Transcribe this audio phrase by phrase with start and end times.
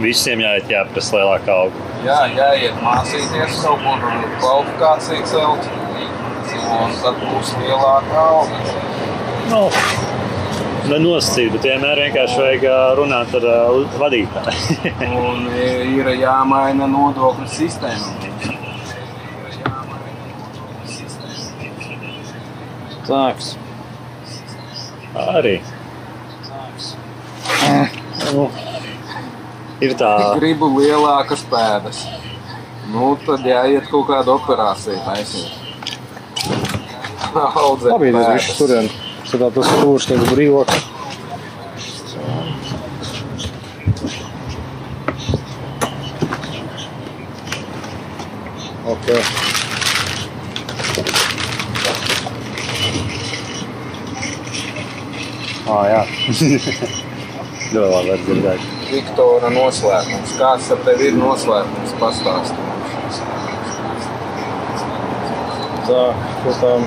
[0.00, 1.88] visiem jāiet jāprasa lielāka auga.
[2.06, 5.68] Jā, jāiet mācīties kur un kvalifikāciju celt.
[6.72, 8.78] Un tad būs lielāka auga.
[9.50, 9.62] Nu,
[10.88, 12.66] nenosacīt, bet vienmēr vienkārši vajag
[12.98, 13.58] runāt ar ā,
[14.00, 14.92] vadītāju.
[15.22, 18.30] Un ir jāmaina nodokļu sistēma.
[23.02, 23.54] Tāks.
[25.18, 25.56] Arī.
[28.32, 28.46] Nu,
[29.82, 32.04] ir tā, Gribu lielākas pēdas.
[32.92, 35.58] Nu, tad jāiet kaut kāda operācija taisīt.
[37.64, 38.90] Audzēt Labi, tas viss turien.
[39.32, 40.74] Tā tas stūrs tagad brīvāk.
[48.92, 49.22] Okay.
[55.70, 56.02] ah, jā.
[57.72, 58.71] Ļoti labi dzirdēt.
[58.92, 60.34] Viktora noslēpums.
[60.36, 61.94] Kāds ar tevi ir noslēpums?
[62.00, 62.68] Pastāsti.
[65.86, 66.02] Tā,
[66.42, 66.84] ko tam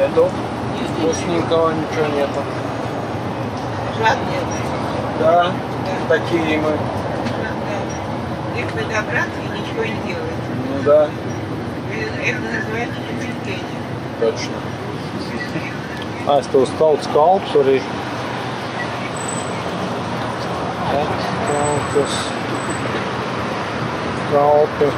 [0.00, 0.30] Еду.
[1.00, 2.40] Вкусненького ничего нету.
[3.98, 4.40] Жадные.
[5.18, 5.52] Да,
[6.08, 6.72] такие мы.
[8.58, 10.40] Их надо брать и ничего не делать.
[10.68, 11.08] Ну да,
[14.20, 14.50] taču.
[16.30, 17.78] Aiz tos tautas kalpus arī.
[21.50, 22.18] Tautas
[24.30, 24.90] kalpi.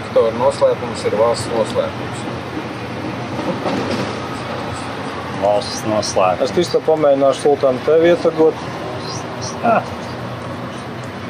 [0.00, 2.26] Uztaura noslēpums ir valsts noslēpums.
[5.44, 6.44] Valsts noslēpums.
[6.48, 8.68] Es tikai pamēģināšu sultānu tevi ietagot.
[9.60, 9.99] Ah.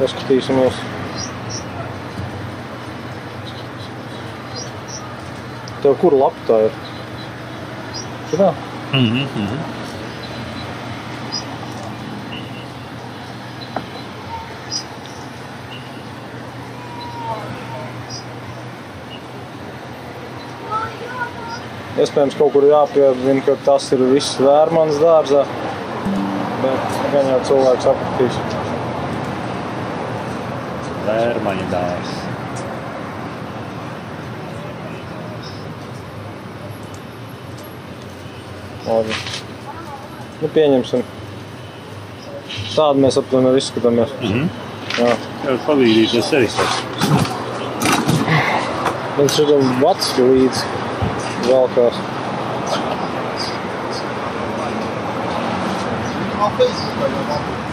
[0.01, 0.77] Paskatīsimies.
[5.85, 6.79] Tev kur lapa tā ir?
[8.31, 8.49] Šitā?
[8.95, 9.59] mhm, mhm.
[22.01, 25.45] Iespējams, kaut kur jāpiemin, ka tas ir viss vērmans dārzā.
[26.65, 28.60] Bet gan jau cilvēks sapratīs.
[31.11, 32.11] Vērmaņa dārs.
[38.87, 39.17] Labi.
[40.41, 41.03] Nu, pieņemsim.
[42.71, 44.15] Tādu mēs aptuveni arī izskatāmies.
[44.23, 44.47] Mhm.
[45.01, 45.11] Jā.
[45.47, 46.79] Jau pabīdīties arī pēc.
[49.19, 50.65] Viņš ir vats līdz
[51.51, 52.01] valkās.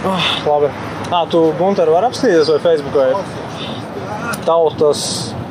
[0.07, 0.96] Ah, labi.
[1.07, 3.19] Ā, tu Gunter var apstīties vai Facebookā ir
[4.43, 5.01] tautas,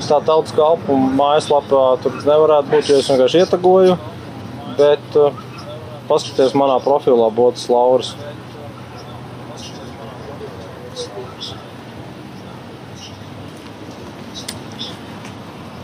[0.05, 3.97] tā tautas kalpu mājaslapā tur nevarētu būt, jo es vienkārši ietagoju.
[4.77, 5.39] Bet uh,
[6.11, 8.13] paskaties manā profilā Botas Lauras.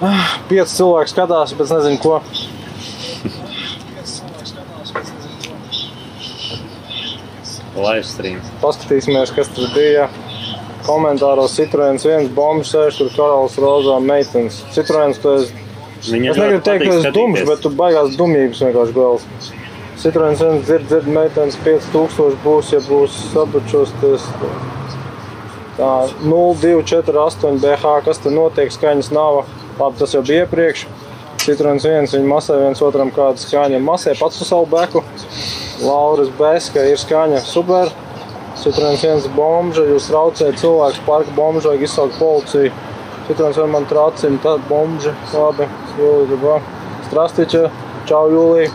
[0.02, 2.20] Ah, Pieci cilvēki skatās, bet nezinu, ko.
[7.82, 8.38] Live stream.
[8.62, 10.06] Paskatīsimies, kas tur bija.
[10.86, 14.62] Komentāros Citroens viens bombs sēž tur karalis rozā meitenes.
[14.74, 15.62] Citroens, tu esi,
[16.02, 19.26] Viņa es negribu teikt, ka esi dums, bet tu baigās dumības vienkārši gals.
[20.02, 24.26] Citroens viens dzird, dzird meitenes 5000 būs, ja būs sabučosties.
[25.78, 25.92] Tā
[26.26, 29.44] 0248 BH, kas te notiek, skaņas nav.
[29.78, 30.86] Labi, tas jau bija iepriekš.
[31.42, 33.78] Citroens viens, viņa masē viens otram kāda skaņa.
[33.82, 35.01] Masē pats uz savu beku.
[35.80, 37.90] Lauras Beska ir skaņa super.
[38.60, 42.72] Citroens viens bombža, jūs traucējat cilvēks parka bombža, vajag izsaukt policiju.
[43.26, 46.58] Citroens vien man tracina, tad bombža, labi, Jūlija, dabā.
[47.08, 47.64] Strastiča,
[48.10, 48.70] čau Jūlija.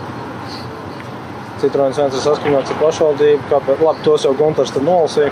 [1.61, 5.31] Citroens viens ir saskaņots ar pašvaldību, kāpēc, labi, tos jau Guntars tad nolasīja.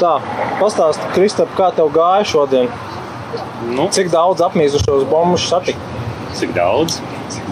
[0.00, 0.16] Tā,
[0.56, 2.70] pastāst, Kristap, kā tev gāja šodien?
[3.68, 5.90] Nu, Cik daudz apmīzušos bombus satika?
[6.34, 7.00] cik daudz?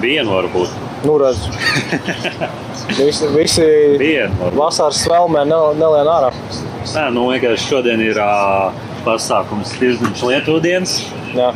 [0.02, 0.68] Vienu varbūt.
[1.04, 1.38] Nu, redz.
[2.98, 3.64] Visi, visi
[4.00, 6.30] Vienu vasaras nel- nelien ārā.
[6.94, 8.72] Nē, nu vienkārši šodien ir ā,
[9.04, 10.94] pasākums Tirdzniņš Lietuvdienas.
[11.36, 11.52] Jā.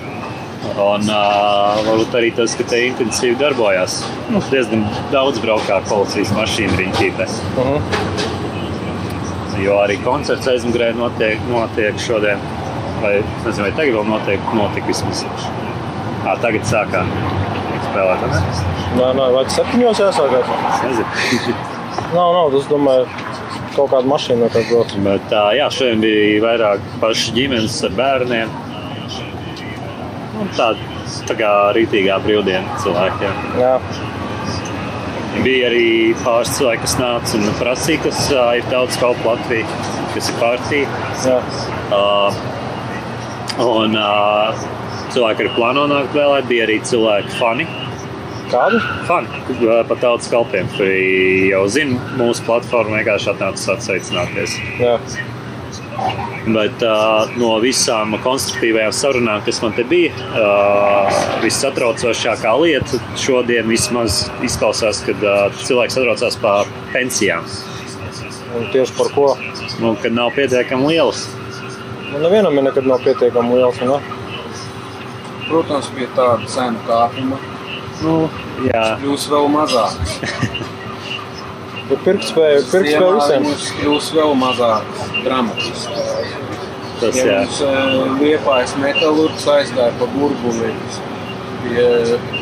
[0.79, 4.05] Un uh, varbūt arī tas, ka te intensīvi darbojās.
[4.31, 7.27] Nu, diezgan daudz braukā ar policijas mašīnu riņķītē.
[7.59, 7.81] Uh -huh.
[9.63, 12.39] Jo arī koncerts aizmugurē notiek, notiek šodien.
[13.03, 15.25] Vai nezinu, vai tagad vēl notiek, notika vismaz.
[16.27, 17.07] À, tagad sākās
[17.93, 18.25] spēlēt.
[18.27, 18.41] ne?
[18.99, 20.51] Nē, nē, vai tas septiņos jāsākās?
[20.89, 21.61] Nezinu.
[22.13, 23.05] Nav, nav, tas, domāju,
[23.73, 24.93] kaut kāda mašīna tā brauc.
[25.05, 28.53] Bet, tā, jā, šodien bija vairāk paši ģimenes ar bērniem.
[30.41, 30.71] Un tā,
[31.29, 33.45] tā kā rītīgā brīvdiena cilvēkiem.
[33.61, 33.77] Jā,
[35.33, 39.65] Bija arī pāris cilvēki, kas nāca un prasīja, kas ā, ir daudz kalpu Latvijā,
[40.13, 40.83] kas ir
[41.25, 41.39] jā.
[41.89, 42.43] Uh,
[43.65, 44.67] un uh,
[45.15, 46.49] cilvēki arī plāno nākt vēlēt.
[46.51, 47.67] Bija arī cilvēki fani.
[48.53, 48.81] Kādu?
[49.09, 49.29] Fani
[49.65, 54.59] uh, par tautas kalpiem, kuri jau zina mūsu platformu, vienkārši atnāca atsveicināties.
[54.81, 54.99] Jā.
[56.53, 64.25] Bet uh, no visām konstruktīvajām sarunām, kas man te bija, uh, vissatraucošākā lieta šodien vismaz
[64.45, 67.47] izklausās, kad uh, cilvēks satraucās par pensijām.
[68.59, 69.29] Un tieši par ko?
[69.81, 71.25] Nu, kad nav pietiekami lielas.
[72.11, 73.81] Nu, nevienam ir nekad nav pietiekami liels.
[73.81, 73.97] Ne?
[75.49, 77.41] Protams, bija tāda cenu kāpuma.
[78.03, 78.15] Nu,
[78.67, 79.99] jā, Kļūs vēl mazāk.
[81.89, 83.47] Bet pirktspēja, pirktspēja visiem.
[83.47, 86.07] Mums kļūs vēl mazāk dramatiski.
[87.01, 87.39] tas Ja jā.
[87.43, 90.71] mums uh, liepājas metālurgs aizgāja pa burbuli
[91.65, 92.41] pie uh,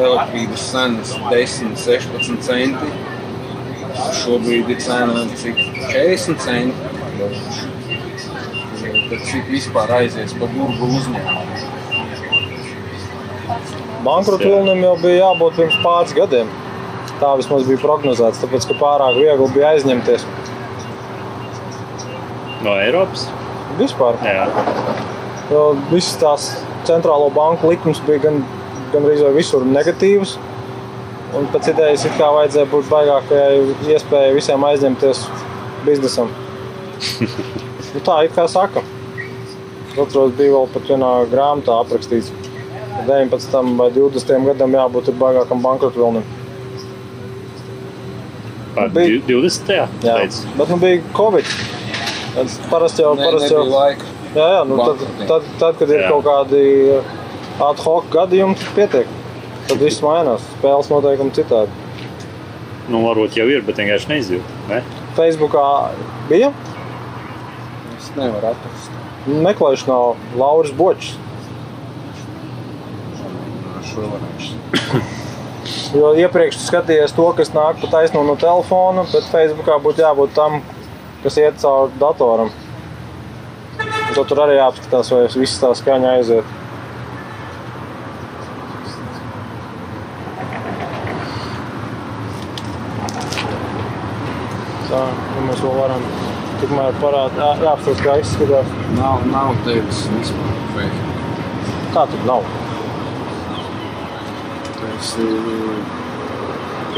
[0.00, 2.92] elektrības cenas 10, 16 centi.
[4.20, 5.58] Šobrīd ir cena cik
[5.90, 6.78] 40 centi.
[9.10, 11.50] Tad cik vispār aizies pa burbuli uzņēmumu?
[14.04, 16.48] Bankrota vilnim jau bija jābūt pirms pāris gadiem.
[17.20, 20.24] Tā vismaz bija prognozēts, tāpēc ka pārāk viegli bija aizņemties.
[22.64, 23.26] No Eiropas.
[23.80, 24.16] Vispār.
[24.24, 24.46] Jā.
[25.50, 26.48] Jo visas tās
[26.88, 28.40] centrālo banku likums bija gan,
[28.94, 30.36] gan arī visur negatīvs.
[31.36, 35.20] Un pēc idejas it kā vajadzēja būt baigākajai iespējai visiem aizņemties
[35.86, 36.32] biznesam.
[37.94, 38.82] nu, tā it kā saka.
[39.90, 42.32] Atceros, bija vēl pat vienā grāmatā aprakstīts,
[43.06, 46.24] 19 vai 20 gadam jābūt ir baigākam bankrotu vilnim.
[48.74, 49.68] Par Bija- 20.
[49.74, 50.16] Jā, Jā,
[50.56, 51.44] bet nu bija Covid.
[52.70, 54.04] Parasti jau, parasti jau, laika.
[54.34, 54.98] jā, jā, nu, tad,
[55.28, 56.08] tad, tad, kad ir Jā.
[56.12, 57.02] kaut kādi
[57.60, 59.06] ad hoc gadījumi, tad pietiek.
[59.68, 60.40] Tad viss mainās.
[60.60, 61.68] Spēles noteikumi citādi.
[62.88, 64.54] Nu, varbūt jau ir, bet vienkārši neizjūt.
[64.68, 64.82] Ne?
[65.16, 65.90] Facebookā
[66.28, 66.52] bija
[67.98, 68.90] Es nevaru atrast.
[69.26, 69.98] meklēšanā
[70.36, 71.16] Lauris Bočs.
[73.98, 75.18] Varēšu.
[75.94, 80.32] Jo iepriekš tu skatījies to, kas nāk pa taisno no telefona, bet Facebookā būtu jābūt
[80.36, 80.60] tam,
[81.24, 82.52] kas iet cauri datoram.
[84.14, 86.56] Tad tur arī jāapskatās, vai viss tā skaņa aiziet.
[94.90, 95.04] Tā,
[95.34, 96.08] nu mēs vēl varam
[96.62, 98.74] tikmēr parādīt, jāapstāsta, kā izskatās.
[98.96, 101.22] Nav, nav tevis vispār Facebook.
[101.94, 102.69] Kā tur nav?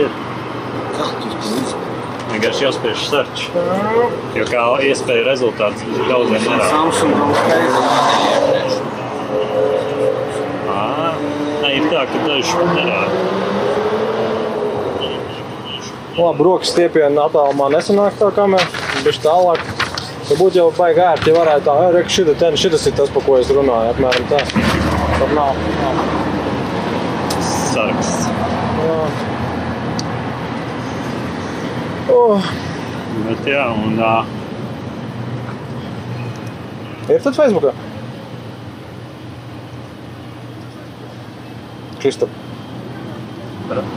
[0.02, 0.08] Ir...
[0.96, 1.82] Kā tu izdarīji?
[2.32, 3.42] Vienkārši jāspiež search.
[4.34, 6.68] Jo kā iespēja rezultāts daudziem nerāda.
[6.70, 8.78] Samsung nav skaidrs.
[10.72, 10.80] Ā,
[11.62, 13.20] Nē, ir tā, ka daži nerāda.
[16.16, 19.62] Labi, rokas stiepienā attālumā nesanāk tā kamera, bet tālāk.
[20.30, 23.26] Ja būtu jau baigi ērti, ja varētu tā, re, šita, ten, šitas ir tas, par
[23.26, 24.42] ko es runāju, apmēram tā.
[25.18, 25.64] Tad nav.
[25.82, 26.21] nav.
[27.72, 28.26] Saraksts.
[28.84, 28.96] Jā.
[32.12, 32.48] Oh,
[33.24, 34.10] Bet jā, un ā,
[37.12, 37.72] ir tad Facebookā?
[42.02, 42.40] Kristap.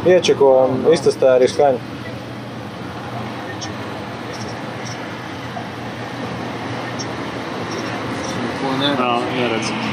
[0.07, 1.81] Iečeko un iztestē arī skaņu.
[8.61, 9.03] Ko nevar.
[9.03, 9.84] nav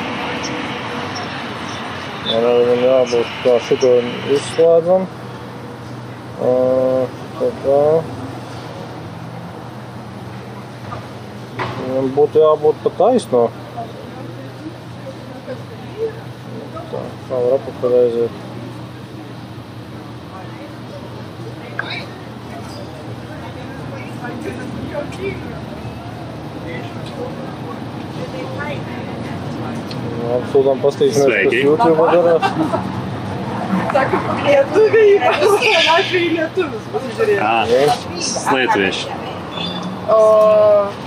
[2.33, 2.45] neredz.
[2.45, 3.93] Jā, viņam jābūt tā, šito
[4.37, 5.07] izslēdzam.
[7.39, 7.81] Tā kā.
[11.83, 13.43] Viņam būtu jābūt pa taisno.
[16.93, 18.41] Tā, kā var apakaļ aiziet.
[30.62, 32.42] там поставить нас посмотрим Адарас.
[33.92, 34.09] Так
[34.47, 36.78] я туга и наша или туга
[37.40, 37.66] А,
[38.19, 39.09] следующий.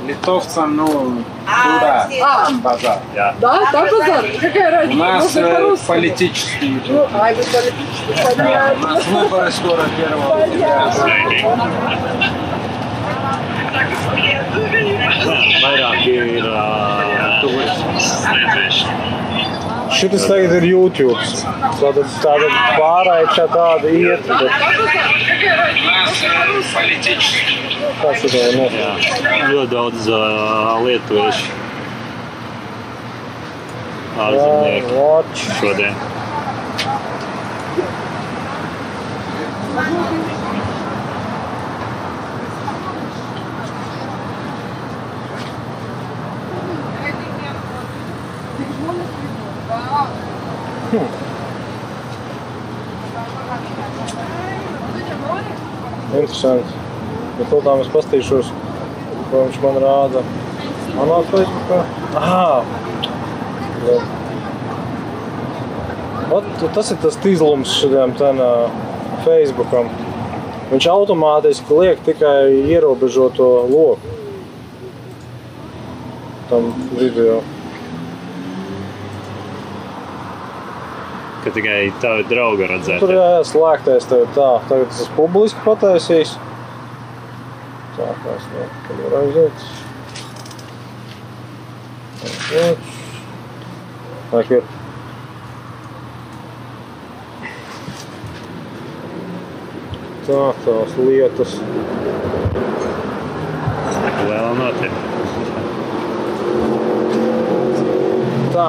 [0.08, 3.00] Литовцам, ну, туда, а, базар.
[3.14, 4.26] Да, там базар?
[4.40, 4.96] Какая разница?
[4.96, 6.82] У нас э, политический.
[6.88, 8.88] Ну, а, это политический, понятно.
[8.88, 10.92] У нас выборы скоро 1 октября.
[15.64, 16.44] Bayrak bir,
[17.42, 17.72] tuğuş,
[18.34, 18.86] nefes.
[19.96, 21.16] Šis tagad ir YouTube.
[21.80, 22.48] Tāda, tāda
[22.78, 24.26] pārējā tāda iet.
[24.28, 24.50] Bet...
[28.02, 28.66] Tas ir no.
[29.52, 30.18] Ļoti daudz uh,
[30.86, 31.46] lietuviešu
[34.16, 35.42] Jā, ārzemnieku watch.
[35.60, 35.96] šodien.
[56.26, 56.82] Interesanti.
[57.38, 58.50] Bet to tā es pastīšos,
[59.30, 60.24] ko viņš man rāda.
[60.96, 61.80] Manā Facebookā.
[62.18, 62.66] Ah!
[66.36, 67.20] Ot, tas ir tas
[67.70, 68.72] šodien ten, uh,
[69.28, 69.92] Facebookam.
[70.72, 74.16] Viņš automātiski liek tikai ierobežoto loku
[76.50, 77.42] tam video.
[81.46, 83.04] Ka tikai tavi draugi redzēt.
[83.04, 84.48] Tur jā, slēgtais tev tā.
[84.66, 86.32] Tagad tas publiski pataisīs.
[87.94, 89.68] Tā kā es nevaru aiziet.
[92.26, 92.90] Aiziet.
[94.32, 94.66] Lai ir.
[100.26, 101.56] Tā, tās lietas.
[104.26, 105.00] Liela notiek.
[108.58, 108.68] Tā,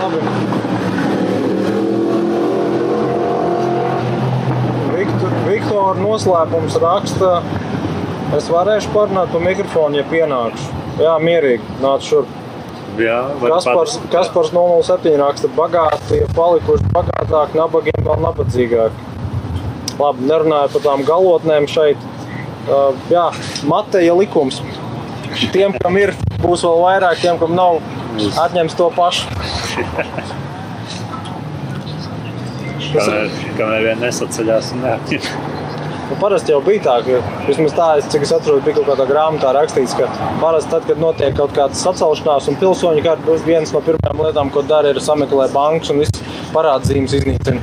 [0.00, 0.93] labi.
[5.54, 7.34] Viktor, Viktor noslēpums raksta,
[8.34, 10.80] es varēšu parunāt pa mikrofonu, ja pienākšu.
[10.98, 12.30] Jā, mierīgi, nāc šurp.
[12.94, 19.10] Kaspars, Kaspars 007 raksta, bagāti ir palikuši bagātāki, nabagiem vēl nabadzīgāki.
[19.98, 22.02] Labi, nerunāju par tām galotnēm šeit.
[22.64, 23.28] Uh, jā,
[23.70, 24.62] Mateja likums.
[25.54, 27.82] Tiem, kam ir, būs vēl vairāk, tiem, kam nav,
[28.46, 30.40] atņems to pašu.
[32.94, 35.28] Kamēr, kamēr vien nesaceļās un neatņem.
[36.04, 39.06] Nu, parasti jau bija tā, ka vismaz tā, es- cik es atceros, bija kaut kādā
[39.08, 40.08] grāmatā rakstīts, ka
[40.40, 44.62] parasti tad, kad notiek kaut kāda sacelšanās un pilsoņu kārta, viens no pirmajām lietām, ko
[44.62, 46.20] dara, ir sameklēt bankas un visas
[46.52, 47.60] parādzīmes iznīcina.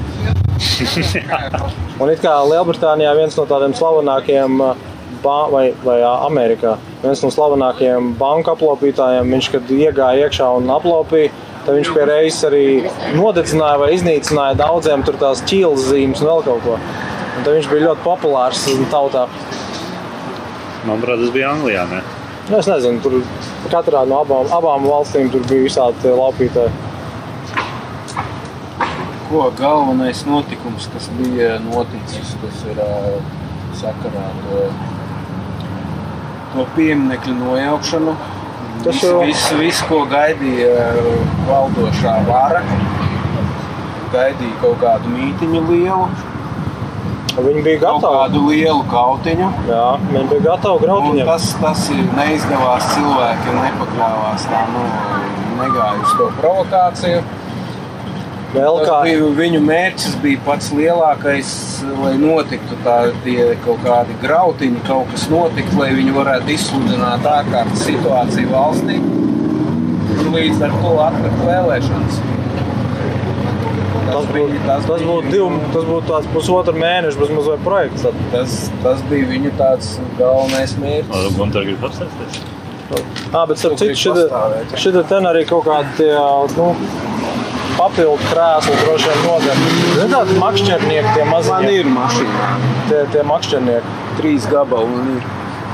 [2.02, 4.76] un it kā Lielbritānijā viens no tādiem slavenākajiem, uh,
[5.24, 11.30] vai, vai Amerikā, viens no slavenākajiem banku aplaupītājiem, viņš, kad iegāja iekšā un aplaupīja,
[11.66, 12.66] tad viņš pie reizes arī
[13.18, 16.78] nodedzināja vai iznīcināja daudziem tur tās ķīlas zīmes un vēl kaut ko.
[17.32, 19.28] Un tad viņš bija ļoti populārs tautā.
[20.88, 21.86] Manuprāt, tas bija Anglijā.
[21.92, 22.02] Ne?
[22.50, 23.20] Nu, es nezinu, tur
[23.72, 26.74] katrā no abām, abām valstīm bija visādi laupītāji.
[29.30, 32.82] Ko galvenais notikums, kas bija noticis, kas ir
[33.80, 34.66] sakarā ar to,
[36.56, 38.18] to pieminiektu nojaukšanu?
[38.84, 41.16] Tas jau- viss, viss, ko gaidīja ā,
[41.50, 42.62] valdošā vara,
[44.14, 46.08] gaidīja kaut kādu mītiņu lielu,
[47.42, 48.16] Viņi bija gatavi.
[48.16, 49.50] kādu lielu kautiņu.
[49.70, 51.26] Jā, viņi bija gatavi graut Un viņam.
[51.30, 54.84] tas, tas ir neizdevās cilvēkiem, nepakļāvās tā, nu,
[55.62, 57.22] negāja uz to provokāciju.
[58.52, 61.52] Vēl Tas kā bija, viņu mērķis bija pats lielākais,
[62.02, 68.52] lai notiktu tādi kaut kādi grautiņi, kaut kas notiktu, lai viņi varētu izsludināt ārkārtas situāciju
[68.52, 68.98] valstī.
[69.00, 72.20] Un līdz ar to atlikt vēlēšanas.
[74.12, 78.02] tas bija- būtu tas bija būtu divu, tas būtu tāds pusotru mēnešu bezmaz vai projekts.
[78.04, 78.14] Tad.
[78.32, 81.38] Tas, tas bija viņu tāds galvenais mērķis.
[81.38, 82.42] Gunter grib apsēsties.
[83.32, 84.44] Ā, bet starp citu, šita,
[84.76, 86.12] šita ten arī kaut kādi tie,
[86.58, 86.76] nu,
[87.82, 89.62] papildu krēsli droši vien noder.
[89.98, 92.50] Zini tādi makšķernieki, tie Man maziņie, ir mašīna.
[92.90, 94.00] tie, tie makšķernieki.
[94.20, 95.30] Trīs gabali man ir.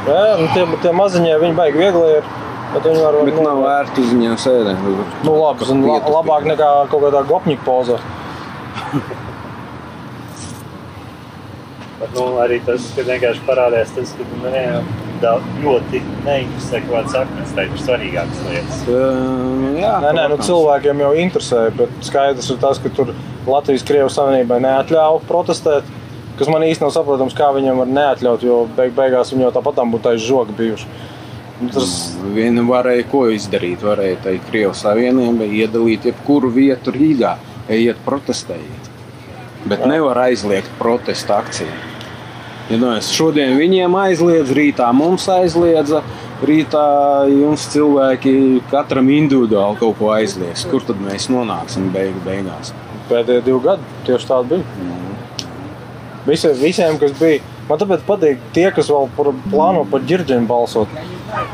[0.08, 2.28] Jā, nu, tie, tie maziņie, viņi baigi viegli ir,
[2.74, 4.86] bet viņi var Bet nav vērts uz viņiem sēdēt.
[5.28, 8.00] Nu, labi, zin, la, labāk nekā kaut kādā gopņika pozā.
[11.98, 14.54] Bet, nu, arī tas, ka vienkārši parādās tas, ka nu,
[15.18, 18.82] nevienam da- ļoti neinteresē kaut kādas saknes, tā ir svarīgākas lietas.
[18.88, 23.14] Jā, Nē, nē, nu, cilvēkiem jau interesē, bet skaidrs ir tas, ka tur
[23.46, 25.84] Latvijas-Krievijas Savienībai neatļauj protestēt.
[26.38, 29.76] Kas man īstenībā nav saprotams, kā viņam var neatļaut, jo beig beigās viņi jau tāpat
[29.92, 30.86] būtu aiz žoga bijuši.
[31.62, 33.82] Nu, Tas, Viena varēja ko izdarīt.
[33.82, 38.92] Varēja tai Krievijas Savienībai iedalīt jebkuru vietu Rīgā, ejiet protestējiet.
[39.66, 39.88] Bet Jā.
[39.88, 41.97] nevar aizliegt protesta akciju.
[42.68, 46.02] Ja nu, šodien viņiem aizliedzu, rītā mums aizliedza,
[46.44, 46.88] rītā
[47.32, 48.34] jums cilvēki
[48.74, 50.68] katram individuāli kaut ko aizliegs.
[50.68, 52.74] Kur tad mēs nonāksim beigu beigās?
[53.10, 54.96] pēdējie divi gadi tieši tādi bija.
[56.28, 60.92] Visiem, visiem kas bija Man tāpēc patīk tie, kas vēl par, plāno par ģirģeni balsot.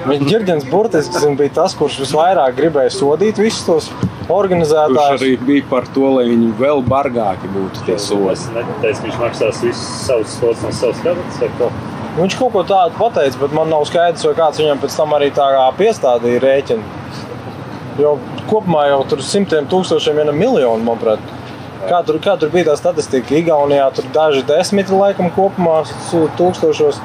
[0.06, 3.88] Viņš ģirģens burtiski bija tas, kurš visvairāk gribēja sodīt visus tos
[4.30, 5.18] organizētājus.
[5.18, 8.30] arī bija par to, lai viņi vēl bargāki būtu tie sodi.
[8.36, 11.82] Es neteicu, viņš maksās visus savus sotus no savas kabatas.
[12.14, 15.32] Viņš kaut ko tādu pateica, bet man nav skaidrs, vai kāds viņam pēc tam arī
[15.34, 16.84] tā kā piestādīja rēķinu.
[17.98, 21.33] Jo kopumā jau tur simtiem tūkstošiem, ja ne miljonu, manuprāt.
[21.84, 23.36] Kā tur, kā tur bija tā statistika?
[23.36, 25.82] Igaunijā tur daži desmiti laikam kopumā
[26.40, 27.02] tūkstošos.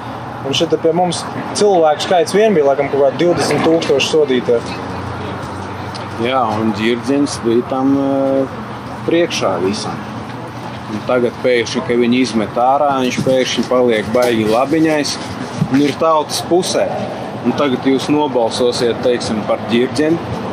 [0.47, 1.25] Un šeit pie mums
[1.59, 4.61] cilvēku skaits vien bija laikam kaut kādi 20 tūkstoši sodītie.
[6.23, 8.55] Jā, un ģirģens bija tam eh,
[9.07, 9.99] priekšā visam.
[10.89, 15.17] Un tagad pēkšņi, kad viņi izmet ārā, viņš pēkšņi paliek baigi labiņais
[15.73, 16.87] un ir tautas pusē.
[17.47, 20.47] Un tagad jūs nobalsosiet teiksim, par ģirģeni.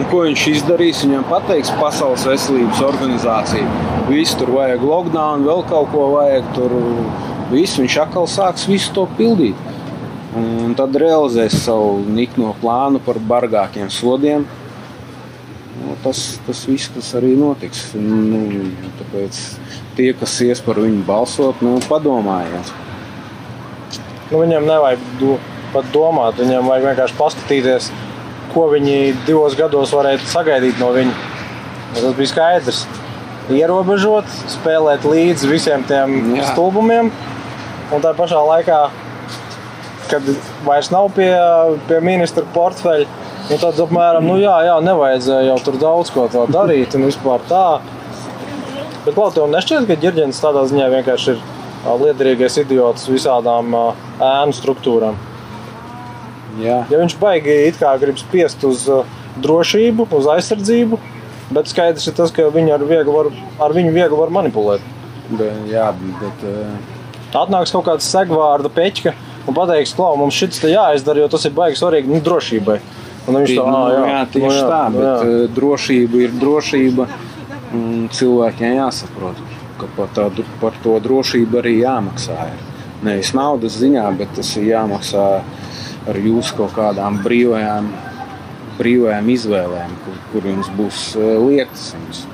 [0.00, 1.02] Un ko viņš izdarīs?
[1.04, 3.66] Viņam pateiks Pasaules veselības organizācija.
[4.08, 6.46] Visu tur vajag lockdown, vēl kaut ko vajag.
[6.56, 6.72] Tur
[7.50, 7.82] visu.
[7.82, 9.60] Viņš atkal sāks visu to pildīt.
[10.40, 14.48] Un tad realizēs savu nikno plānu par bargākiem sodiem.
[15.80, 17.90] Nu, tas, tas viss, kas arī notiks.
[17.92, 18.70] Nu,
[19.02, 19.44] tāpēc
[19.98, 22.72] tie, kas ies par viņu balsot, nu, padomājiet.
[24.30, 25.36] Nu, viņiem nevajag do,
[25.74, 27.90] pat domāt, viņiem vajag vienkārši paskatīties,
[28.54, 31.14] ko viņi divos gados varētu sagaidīt no viņa.
[31.94, 32.84] Tas bija skaidrs.
[33.50, 36.52] Ierobežot, spēlēt līdzi visiem tiem Jā.
[36.52, 37.08] Stulbumiem,
[37.90, 38.78] un tā pašā laikā,
[40.10, 40.28] kad
[40.66, 41.32] vairs nav pie,
[41.88, 43.08] pie ministra portfeļa,
[43.50, 47.42] nu tad apmēram, nu jā, jā, nevajadzēja jau tur daudz ko tā darīt un vispār
[47.50, 47.64] tā.
[49.06, 51.42] Bet labi, tev nešķiet, ka ģirģents tādā ziņā vienkārši ir
[52.04, 55.18] liederīgais idiots visādām ēnu struktūrām.
[56.58, 56.82] Jā.
[56.90, 59.06] Ja viņš baigi grib spiest uz uh,
[59.38, 60.98] drošību, uz aizsardzību,
[61.54, 63.30] bet skaidrs ir tas, ka viņu ar, var,
[63.62, 64.86] ar viņu viegli var manipulēt.
[65.30, 66.88] Be, jā, bet eh,
[67.38, 69.12] Atnāks kaut kāds segvārda peķis
[69.46, 72.80] un pateiks, ka mums šis te jāizdara, jo tas ir baigi svarīgi nu, drošībai.
[73.28, 75.30] Un viņš to nu, jā, jā, tieši nu, tā, nu, bet jā.
[75.30, 75.50] jā.
[75.58, 77.06] drošība ir drošība.
[78.16, 79.42] Cilvēkiem jāsaprot,
[79.78, 80.24] ka par, tā,
[80.58, 82.38] par to drošību arī jāmaksā.
[82.50, 82.64] Ir.
[83.06, 85.26] Nevis naudas ziņā, bet tas ir jāmaksā
[86.08, 87.90] ar jūsu kaut kādām brīvajām,
[88.78, 91.90] brīvajām izvēlēm, kur, kur jums būs eh, liektas.
[91.98, 92.24] Jums.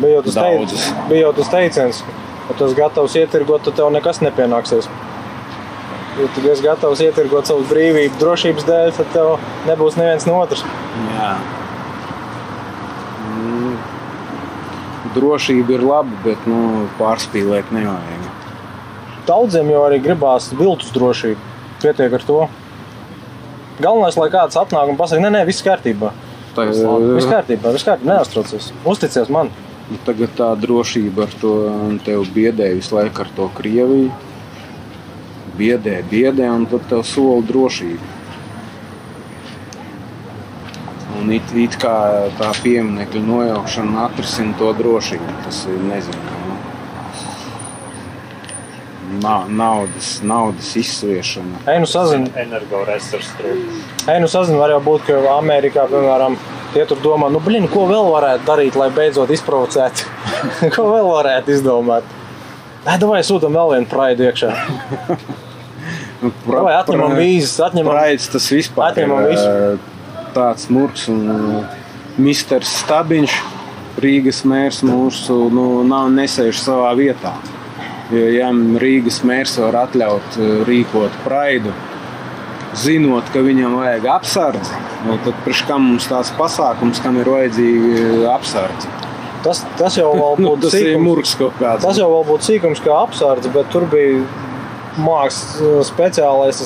[0.00, 0.76] Bija jau tas, teic,
[1.10, 2.02] bija jau tas teiciens,
[2.48, 4.88] ka esi gatavs ietirgot, tad tev nekas nepienāksies.
[6.18, 9.34] Ja tu esi gatavs ietirgot savu brīvību drošības dēļ, tad tev
[9.68, 10.64] nebūs neviens no otrs.
[11.12, 11.30] Jā.
[13.28, 13.76] Mm,
[15.12, 18.28] Drošība ir laba, bet nu, pārspīlēt nevajag.
[19.28, 21.50] Daudziem jau arī gribās viltus drošību.
[21.82, 22.40] Pietiek ar to.
[23.80, 26.12] Galvenais, lai kāds atnāk un pasakā, nē, nē, viss kārtībā.
[26.52, 28.72] Tā, Viss kārtībā, viss kārtībā, neuztraucies.
[28.84, 29.48] Uzticies man.
[29.88, 31.54] Nu, Tagad tā drošība ar to
[32.04, 34.12] tevi biedē visu laiku ar to Krieviju.
[35.56, 38.10] Biedē, biedē, un tad tev sola drošību.
[41.20, 41.96] Un it, it kā
[42.38, 45.36] tā pieminiektu nojaukšana atrisina to drošību.
[45.44, 46.41] Tas ir nezinu.
[49.20, 51.60] Na- Naudas, naudas izsviešana.
[51.66, 53.84] Ej, nu sazini, Energoresursu trūkums.
[54.08, 56.36] ej, nu sazini, var jau būt, ka Amerikā, piemēram,
[56.72, 60.08] tie tur domā, nu, blin, ko vēl varētu darīt, lai beidzot izprovocētu.
[60.74, 62.02] ko vēl varētu izdomāt?
[62.86, 64.50] Nē, vai sūtām vēl vienu praidu iekšā.
[66.22, 67.96] Nu, Vai atņemam vīzes, atņemam.
[67.96, 69.46] Praids tas vispār Atņemam ir visu.
[69.48, 71.62] ā, tāds murgs un ā,
[72.22, 73.34] Misters Stabiņš,
[74.02, 77.34] Rīgas mērs mūsu, nu, nav nesēž savā vietā.
[78.12, 81.72] Ja Rīgas mērs var atļaut ā, rīkot praidu,
[82.76, 88.28] zinot, ka viņam vajag apsardzi, nu, tad priekš kam mums tāds pasākums, kam ir vajadzīga
[88.34, 88.90] apsardze?
[89.42, 91.04] Tas, tas jau vēl Nu, būtu tas sīkums.
[91.06, 91.84] murgs kaut kāds.
[91.86, 94.20] Tas jau būtu sīkums kā apsardze, bet tur bija
[95.00, 96.60] mākslas speciālais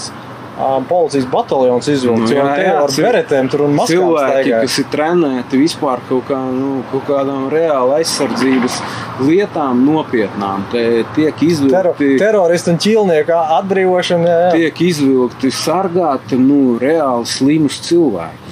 [0.57, 2.31] um, policijas bataljons izvilkts.
[2.31, 4.63] Nu, jā, tie jā, ar beretēm tur un maskām cilvēki, staigāja.
[4.65, 8.81] kas ir trenēti vispār kaut, kā, nu, kaut kādām reāli aizsardzības
[9.27, 12.11] lietām, nopietnām, te tiek Tero, izvilkti.
[12.21, 14.27] teroristu un ķīlnieku atbrīvošana.
[14.27, 14.51] Jā, jā.
[14.57, 18.46] Tiek izvilkti sargāti nu, reāli slimus cilvēkus.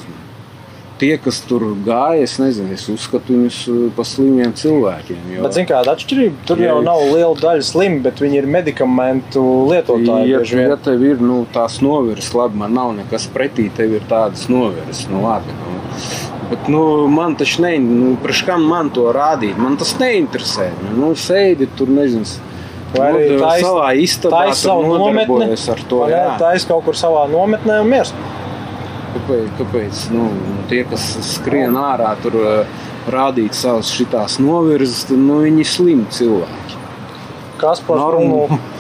[1.05, 5.19] Tie, kas tur gāja, es nezinu, es uzskatu viņus uh, par slimiem cilvēkiem.
[5.35, 6.71] Jo, Bet, zināmā kāda atšķirība, tur Jā.
[6.71, 10.31] jau nav liela daļa slimi, bet viņi ir medikamentu lietotāji.
[10.33, 14.49] Ja, ja tev ir nu, tās novirzes, labi, man nav nekas pretī, tev ir tādas
[14.49, 15.05] novirzes.
[15.13, 15.77] Nu, labi, nu.
[16.49, 16.81] Bet nu,
[17.13, 18.17] man tas ne, nu,
[18.65, 19.61] man to rādīt?
[19.61, 20.71] Man tas neinteresē.
[20.97, 22.25] Nu, sēdi tur, nezinu,
[22.95, 26.01] Vai arī nu, tais- savā istabā Taisa tur savu nometni, ar to.
[26.07, 26.15] ne?
[26.15, 26.39] jā.
[26.39, 28.13] taisa kaut kur savā nometnē un miers.
[29.25, 29.53] Kāpēc?
[29.57, 30.01] kāpēc?
[30.13, 30.29] Nu,
[30.69, 36.81] tie, kas skrien ārā, tur uh, rādīt savas šitās novirzes, tad nu, viņi slimi cilvēki.
[37.61, 38.47] Kas par Normu.
[38.51, 38.59] to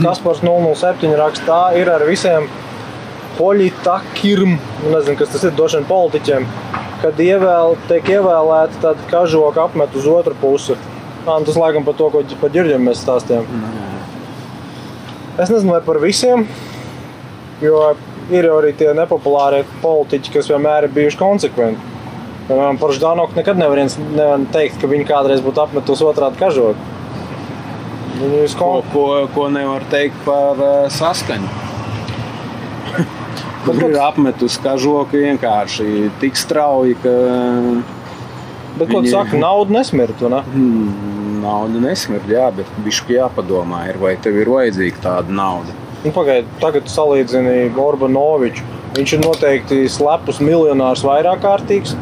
[0.00, 2.46] Kaspars 007 raksta, tā ir ar visiem
[3.36, 6.46] politakirm, nu, nezinu, kas tas ir, došana politiķiem,
[7.02, 10.76] kad ievēl, tiek ievēlēti, tad kažoka apmet uz otru pusi.
[11.26, 13.48] Ā, nu, tas laikam par to, ko par ģirģiem mēs stāstījām.
[15.40, 16.46] Es nezinu, vai par visiem,
[17.60, 17.90] jo
[18.30, 21.96] ir jau arī tie nepopulārie politiķi, kas vienmēr ir bijuši konsekventi.
[22.48, 23.78] Piemēram, par Ždanoku nekad nevar
[24.54, 26.40] teikt, ka viņi kādreiz būtu apmetusi otrādi.
[28.20, 28.88] Viņi ir Ko, kon...
[28.92, 31.48] ko, ko nevar teikt par uh, saskaņu?
[33.64, 37.14] Kur ir apmetus kažoku vienkārši tik strauji, ka
[38.78, 40.40] Bet, ko tu viņi- saki, nauda nesmirtu, ne?
[40.46, 45.74] mm, nauda nesmird, jā, bet bišķi jāpadomā, ir, vai tev ir vajadzīga tāda nauda.
[46.00, 48.64] Nu, Pagaidiet, tagad salīdzini Orbanoviču.
[48.96, 51.92] Viņš ir noteikti slepus miljonārs vairāk kārtīgs.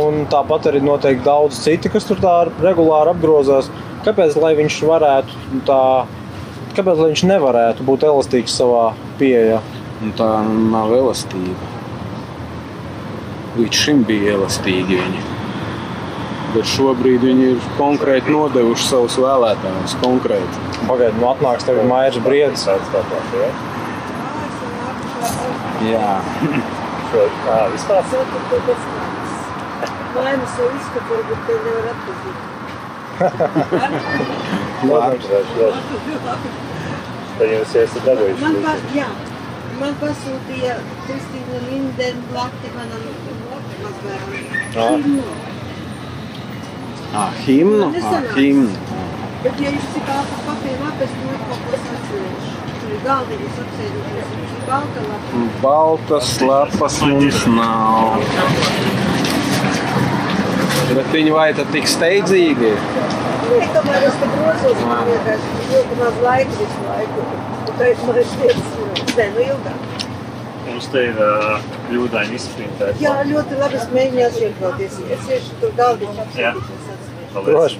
[0.00, 2.32] Un tāpat arī noteikti daudz citi, kas tur tā
[2.64, 3.68] regulāri apgrozās.
[4.06, 5.82] Kāpēc viņš varētu tā,
[6.78, 8.88] kāpēc viņš nevarētu būt elastīgs savā
[9.20, 9.60] pieejā?
[10.00, 11.72] Un tā nav elastība.
[13.60, 15.35] Līdz šim bija elastīgi viņi.
[16.54, 19.96] Bet šobrīd viņi ir konkrēti nodevuši savus vēlētājus.
[20.02, 20.62] Konkrēti.
[20.86, 22.66] Pagaidiet, nu atnāks tagad Maijas Briedis.
[25.86, 26.12] Jā,
[27.72, 28.02] Vispār
[30.16, 32.38] Laimes jau izskatu, varbūt te nevar atpazīt.
[37.36, 38.40] Tad jūs esat dabūjuši.
[38.42, 39.08] Man, pa, jā,
[39.80, 43.02] man pasūtīja Kristīna Lindenblati manam
[43.82, 45.55] mazbērnam.
[47.14, 47.90] Ah, himnu.
[48.02, 48.70] Ah, himnu.
[49.44, 51.62] Bet, ja jūs cik ātri papīra lapes, nu kaut.
[52.76, 55.44] Tur ir galdiņas apsēdušies, balta lapa.
[55.62, 58.22] Baltas lapas mums nav.
[60.96, 62.72] Bet viņi vai tad tik steidzīgi?
[63.46, 67.26] Nē, tomēr es te grozos, man vienkārši ļoti maz laika visu laiku.
[67.66, 68.72] Un tā ir man lietas,
[69.18, 70.06] nē, nu ilgāk.
[70.66, 73.02] Mums te ir uh, kļūdaini izsprintēts.
[73.04, 74.98] Jā, ļoti labi es mēģināšu iekļauties.
[75.16, 76.56] Es iešu tur galdiņu Jā.
[77.44, 77.78] Droši.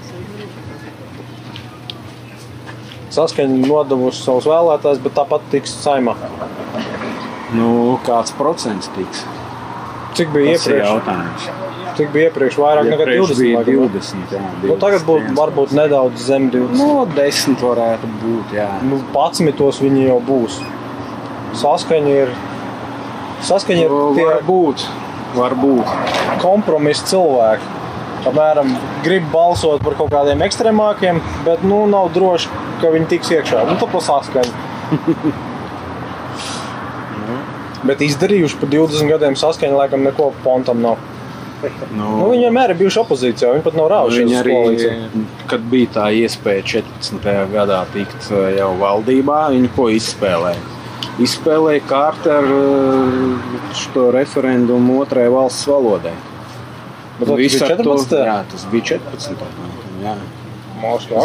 [3.17, 6.13] Saskaņa nodevusi savus vēlētājus, bet tāpat tiks saimā.
[7.57, 9.23] Nu, kāds procents tiks?
[10.19, 10.89] Cik bija Tas iepriekš?
[10.91, 11.47] jautājums.
[11.97, 12.57] Cik bija iepriekš?
[12.61, 13.41] Vairāk nekā Iepriekš 20.
[13.41, 13.89] bija laikam, ne?
[13.95, 14.35] 20.
[14.35, 16.77] Jā, 20 Nu, tagad būtu varbūt nedaudz zem 20.
[16.77, 18.53] No 10 varētu būt.
[18.59, 18.69] Jā.
[18.85, 19.81] Nu, 11.
[19.87, 20.59] viņi jau būs.
[21.57, 22.35] Saskaņa ir.
[23.49, 24.85] Saskaņa ir Nu, tie Varbūt.
[25.37, 25.97] Varbūt.
[26.43, 27.73] kompromisa cilvēki.
[28.27, 28.73] Apmēram
[29.05, 32.51] grib balsot par kaut kādiem ekstrēmākiem, bet nu, nav droši,
[32.83, 33.63] ka viņi tiks iekšā.
[33.69, 34.53] Nu, tā pa saskaņu.
[37.87, 40.97] Bet izdarījuši par 20 gadiem saskaņu, laikam, neko pontam nav.
[40.97, 41.11] Nu,
[41.97, 45.23] Nu, viņi vienmēr ir bijuši opozīcijā, viņi pat nav rāvušies Viņi uz arī, koalīciju.
[45.51, 47.29] kad bija tā iespēja 14.
[47.55, 50.61] gadā tikt uh, jau valdībā, viņi ko izspēlēja?
[51.25, 56.13] Izspēlēja kārtu ar uh, šo referendumu otrai valsts valodai.
[57.19, 58.25] Bet tas Visu bija ar to- 14.
[58.27, 59.37] Jā, tas bija 14.
[60.05, 60.15] Jā.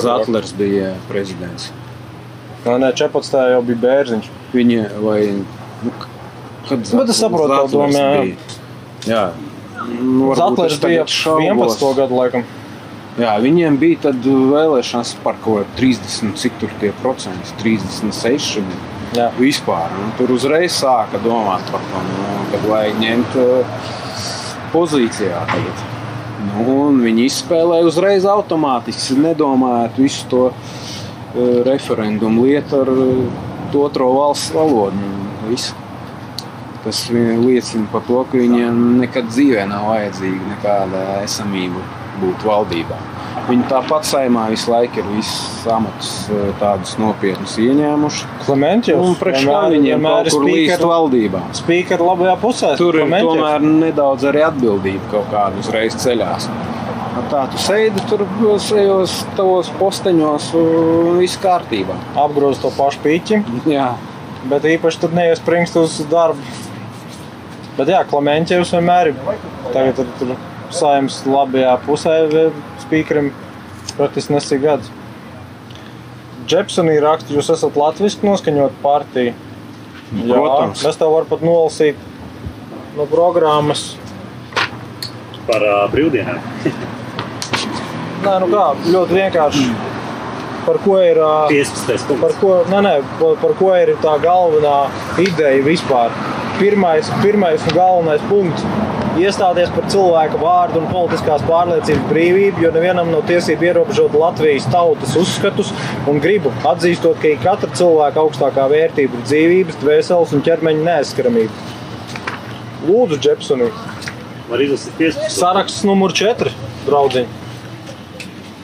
[0.01, 1.71] Zatlers bija prezidents.
[2.65, 3.49] Nē, nē, 14.
[3.51, 4.29] jau bija bērziņš.
[4.53, 5.19] Viņa vai.
[5.83, 5.91] Nu,
[6.69, 8.21] kad Bet es Zatlers- saprotu Zatlers domu, jā, jā.
[8.21, 8.35] bija?
[9.05, 9.31] Jā.
[10.01, 11.77] Nu, tagad bija šaubos.
[11.81, 11.93] 11.
[11.97, 12.43] gadu laikam.
[13.19, 18.63] Jā, viņiem bija tad vēlēšanas par kaut kādu 30, cik tur tie procenti, 36.
[19.13, 19.31] Jā.
[19.37, 19.89] Vispār.
[19.99, 23.65] Un tur uzreiz sāka domāt par to, nu, kad vajag ņemt uh,
[24.73, 25.43] pozīcijā.
[25.51, 25.85] Tagad.
[26.41, 30.57] Nu, viņi izspēlēja uzreiz automātiski, nedomājot visu to uh,
[31.67, 33.39] referendumu lietu ar uh,
[33.77, 35.11] otro valsts valodu.
[35.49, 35.77] visu.
[36.81, 41.83] Tas liecina par to, ka viņiem nekad dzīvē nav vajadzīga nekāda esamība
[42.19, 42.97] būt valdībā.
[43.47, 48.27] Viņi tāpat saimā visu laiku ir visus amatus eh, tādus nopietnus ieņēmuši.
[48.45, 51.41] Klemenčevs Un priekš kā viņiem kur līdz valdībā.
[51.61, 52.73] Spīkeri labajā pusē.
[52.77, 53.39] Tur ir Klemenčevs.
[53.39, 56.49] tomēr nedaudz arī atbildība kaut kāda uzreiz ceļās.
[56.51, 61.95] Nu, Tā tu sēdi tur tajos tavos posteņos un viss kārtībā.
[62.15, 63.89] apgroz to pašu pīķi, Jā,
[64.51, 66.39] bet īpaši tad neiespringst uz darbu.
[67.77, 69.19] Bet jā, Klemenčevs vienmēr ir.
[69.73, 70.35] Tagad tur, tur
[70.75, 72.17] saimnes labajā pusē
[72.83, 73.31] spīkerim
[73.97, 74.91] praktiski nesīk gads.
[76.49, 79.33] Džepsonī raksta, jūs esat latviski noskaņot partiju.
[80.11, 80.81] Jā, Protams.
[80.83, 81.99] Mēs tev varam pat nolasīt
[82.97, 83.85] no programmas.
[85.47, 86.41] Par uh, brīvdienām.
[88.25, 89.63] Nē, nu kā, ļoti vienkārši.
[90.61, 92.11] Par ko ir, ā, 15.
[92.21, 94.75] par ko, nē, nē, par, par ko ir tā galvenā
[95.23, 96.13] ideja vispār?
[96.59, 98.67] Pirmais, pirmais un galvenais punkts
[99.19, 105.17] iestāties par cilvēku vārdu un politiskās pārliecības brīvību, jo nevienam nav tiesība ierobežot Latvijas tautas
[105.19, 105.73] uzskatus
[106.07, 111.69] un gribu, atzīstot, ka katra cilvēka augstākā vērtība ir dzīvības, dvēseles un ķermeņa neaizskaramība.
[112.87, 113.67] Lūdzu, Džepsoni,
[114.51, 115.31] Var izlasīt 15.
[115.31, 116.51] saraksts numur 4,
[116.83, 117.27] draugiņ.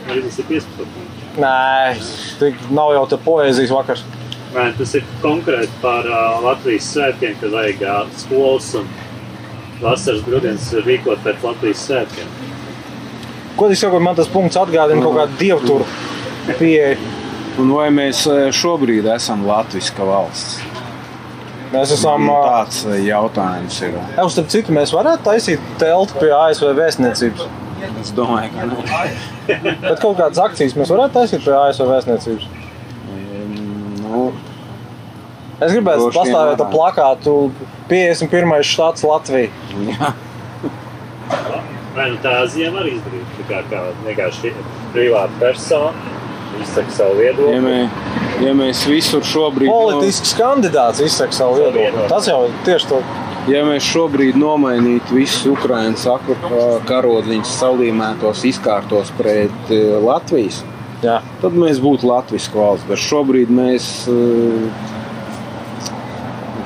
[0.10, 1.06] Var izlasīt 15.
[1.40, 4.04] Nē, nav jau tā poēzijas vakars.
[4.52, 8.90] Nē, tas ir konkrēti par uh, Latvijas svētkiem, kad vajag uh, skolas un
[9.82, 12.32] vasaras brīvdienas rīkot pēc Latvijas svētkiem.
[13.58, 15.88] Godīgi sakot, man tas punkts atgādina kaut kādu dievturu
[16.60, 17.14] pieeju.
[17.58, 20.60] Un vai mēs eh, šobrīd esam Latvijas valsts?
[21.72, 22.28] Mēs esam.
[22.28, 23.96] Man ā, tāds eh, jautājums ir.
[24.20, 27.48] Jau starp citu, mēs varētu taisīt telti pie ASV vēstniecības.
[28.02, 29.08] Es domāju, ka nē.
[29.82, 32.48] Bet kaut kādas akcijas mēs varētu taisīt pie ASV vēstniecības.
[34.06, 34.30] Nu,
[35.58, 37.36] Es gribētu pastāvēt ar plakātu
[37.90, 38.60] 51.
[38.68, 39.50] štats Latvija.
[39.90, 40.12] jā.
[41.98, 43.32] Vai nu tā ziema arī izdarīt?
[43.40, 44.52] Tā kā, kā vienkārši
[44.94, 45.94] privāta persona
[46.62, 47.62] izsaka savu Ja, viedokli.
[47.66, 47.80] mē,
[48.46, 52.06] ja mēs visur šobrīd, Politisks kandidāts izsaka savu viedokli.
[52.12, 53.02] Tas jau ir tieši to.
[53.50, 56.06] ja mēs šobrīd nomainītu visus Ukraiņas
[56.90, 60.62] karodziņus, salīmētos, izkārtos pret Latvijas,
[61.02, 61.20] Jā.
[61.42, 62.86] tad mēs būtu Latvijas valsts.
[62.90, 64.96] Bet šobrīd mēs eh,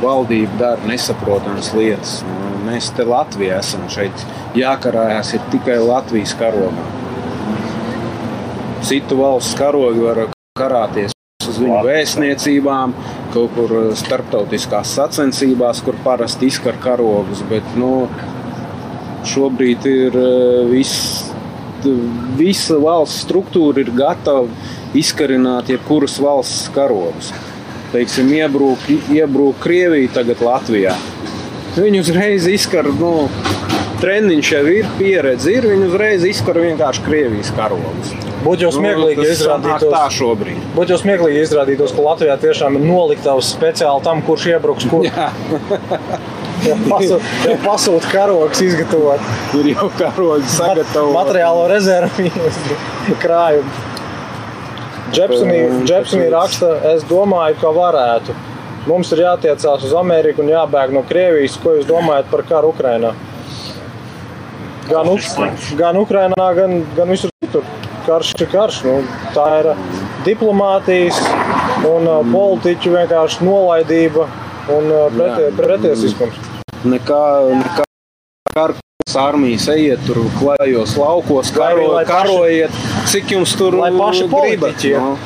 [0.01, 2.21] valdība dara nesaprotamas lietas.
[2.27, 6.83] Nu, Mēs te Latvijā esam šeit jākarājās tikai Latvijas karogā.
[8.85, 10.21] Citu valstu karogi var
[10.57, 11.15] karāties
[11.49, 12.93] uz viņu vēstniecībām,
[13.33, 17.43] kaut kur eh, starptautiskās sacensībās, kur parasti izkar karogus.
[17.49, 18.07] Bet nu,
[19.33, 21.27] šobrīd ir eh, viss.
[22.37, 24.43] Visa valsts struktūra ir gatava
[24.93, 27.31] izkarināt jebkuras valsts karogus.
[27.91, 30.93] Teiksim, iebrūk, iebrūk Krievija tagad Latvijā.
[31.75, 33.27] Viņi uzreiz izkar, nu,
[34.01, 38.13] treniņš jau ir, pieredze ir, viņi uzreiz izkar vienkārši Krievijas karogus.
[38.41, 40.63] Būtu jau smieklīgi, ja Nu, sanāk tā izrādītos, šobrīd.
[40.75, 45.05] būtu jau smieklīgi, ja izrādītos, ka Latvijā tiešām ir noliktavs speciāli tam, kurš iebruks, kur
[46.61, 49.21] Jā, pasūta pasūt karogs izgatavot.
[49.59, 51.13] ir jau karogi sagatavoti.
[51.15, 52.31] materiālo rezervi
[53.23, 53.69] krājumu.
[55.11, 58.35] Džepsonī, raksta, es domāju, ka varētu.
[58.87, 61.57] Mums ir jātiecās uz Ameriku un jābēg no Krievijas.
[61.61, 63.11] Ko jūs domājat par karu Ukrajinā?
[64.89, 65.11] Gan,
[65.77, 67.67] gan Ukrajinā, gan, gan visur citur.
[68.07, 68.79] Karš ir karš.
[68.87, 68.95] Nu,
[69.35, 69.69] tā ir
[70.25, 71.19] diplomātijas
[71.85, 74.25] un uh, politiķu vienkārši nolaidība
[74.73, 76.39] un uh, pretie, pretiesiskums.
[76.81, 77.23] Nekā,
[77.61, 77.85] nekā
[79.19, 82.71] armijas ejiet tur klajos laukos, karo, lai paši- karojiet,
[83.11, 84.83] cik jums tur Lai paši gribat.
[84.83, 84.99] ja.
[84.99, 85.17] nu.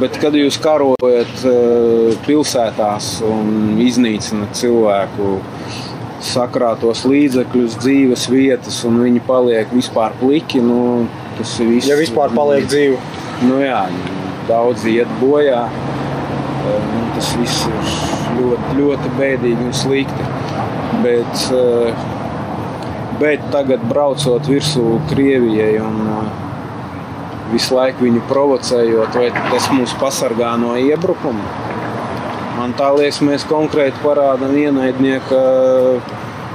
[0.00, 5.40] Bet, kad jūs karojat eh, pilsētās un iznīcināt cilvēku
[6.20, 11.06] sakrātos līdzekļus, dzīves vietas, un viņi paliek vispār pliki, nu,
[11.38, 11.88] tas ir viss.
[11.90, 12.98] Ja vispār paliek dzīvi.
[13.48, 13.82] Nu, jā,
[14.48, 15.64] daudz iet bojā.
[15.70, 17.88] Eh, Tas viss ir
[18.38, 20.26] ļoti, ļoti bēdīgi un slikti.
[21.02, 22.04] Bet, eh,
[23.20, 26.28] bet tagad, braucot virsū Krievijai un eh,
[27.54, 31.56] visu laiku viņu provocējot, vai tas mūs pasargā no iebrukuma?
[32.58, 35.40] Man tā liekas, mēs konkrēti parādām ienaidnieka,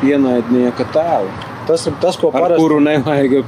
[0.06, 1.32] ienaidnieka tēlu,
[1.66, 3.40] Tas ir tas, ko ar parasti kuru nevajag,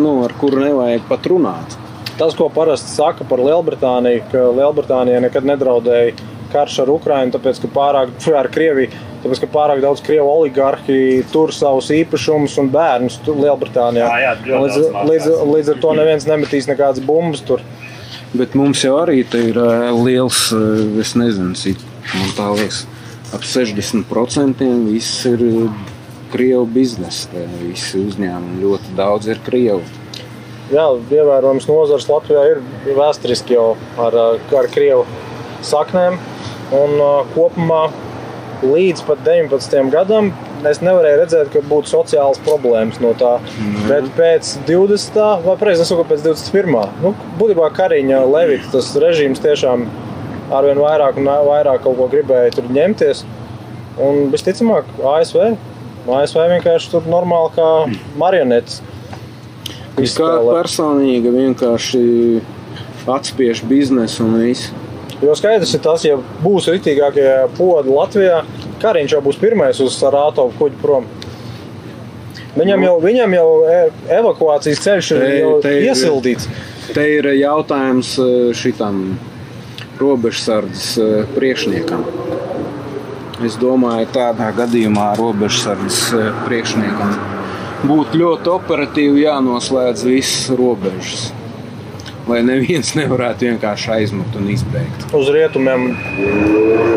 [0.00, 1.76] nu, ar kuru nevajag pat runāt.
[2.16, 6.14] Tas, ko parasti saka par Lielbritāniju, ka Lielbritānija nekad nedraudēja
[6.56, 11.00] karš ar Ukrajinu, tāpēc, ka pārāk, ar Krieviju, tāpēc, ka pārāk daudz krievu oligarhi
[11.32, 14.08] tur savus īpašumus un bērnus tur Lielbritānijā.
[14.08, 17.64] Jā, jā, līdz, līdz, līdz ar to neviens nemetīs nekādas bumbas tur.
[18.36, 20.62] Bet mums jau arī ir ē, liels, ē,
[21.00, 22.82] es nezinu, cik man tā liekas,
[23.36, 25.52] ap 60% viss ir ē,
[26.32, 27.46] krievu biznesa.
[27.62, 29.84] Visi uzņēmumi ļoti daudz ir krievu.
[30.66, 32.62] Jā, ievērojams nozars Latvijā ir
[32.96, 34.16] vēsturiski jau ar,
[34.58, 35.04] ar krievu
[35.64, 36.18] saknēm.
[36.74, 36.98] Un
[37.34, 37.86] kopumā
[38.64, 39.90] līdz pat 19.
[39.92, 40.32] gadam
[40.66, 43.36] es nevarēju redzēt, ka būtu sociāls problēmas no tā.
[43.60, 43.76] Mm.
[43.90, 45.20] Bet pēc 20.
[45.44, 46.98] vai precīzi nesakot, pēc 21.
[47.04, 49.86] Nu, būtībā Kariņa Levita tas režīms tiešām
[50.56, 53.22] arvien vairāk un vairāk kaut ko gribēja tur ņemties.
[54.02, 55.54] Un visticamāk, ASV.
[56.06, 57.70] ASV vienkārši tur normāli kā
[58.20, 58.80] marionetes.
[59.96, 62.02] Es kā personīgi vienkārši
[63.10, 64.85] atspiež biznesu un visu.
[65.22, 68.42] Jo skaidrs ir tas, ja būs rītīgākie podi Latvijā,
[68.82, 71.06] Kariņš jau būs pirmais uz Rātovu kuģi prom.
[72.56, 76.48] Viņam jau, viņam jau e- evakuācijas ceļš ir Te- jau te ir- iesildīts.
[76.94, 79.00] Te ir jautājums ē, šitam
[80.00, 82.04] robežsardzes ē, priekšniekam.
[83.44, 86.12] Es domāju, tādā gadījumā robežsardzes
[86.46, 87.16] priekšniekam
[87.86, 91.26] būtu ļoti operatīvi jānoslēdz visas robežas.
[92.26, 95.04] Lai neviens nevarētu vienkārši aizmukt un izbeigt.
[95.14, 95.84] Uz rietumiem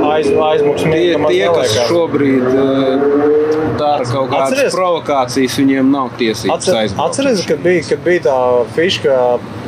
[0.09, 3.03] aiz, aizmuks Tie, tie kas šobrīd uh,
[3.77, 7.11] dara kaut kādas Atceries- provokācijas, viņiem nav tiesības Atcer, aizbraukt.
[7.11, 8.39] atceries, kad bija, kad bija tā
[8.73, 9.19] fiška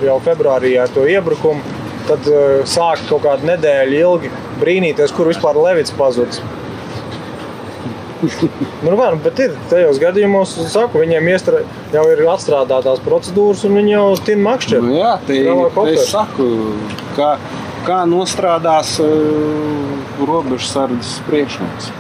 [0.07, 1.61] jau februārī ar to iebrukumu,
[2.09, 6.41] tad uh, sāka kaut kādu nedēļu ilgi brīnīties, kur vispār Levits pazudis.
[8.21, 13.79] Nu, vai, nu, bet ir tajos gadījumos, saku, viņiem iestra, jau ir atstrādātās procedūras, un
[13.79, 14.81] viņi jau tin makšķi.
[14.85, 15.49] Nu, jā, ir.
[15.93, 16.47] Es saku,
[17.17, 17.33] kā,
[17.87, 21.91] kā nostrādās uh, robežsardzes priekšnieks.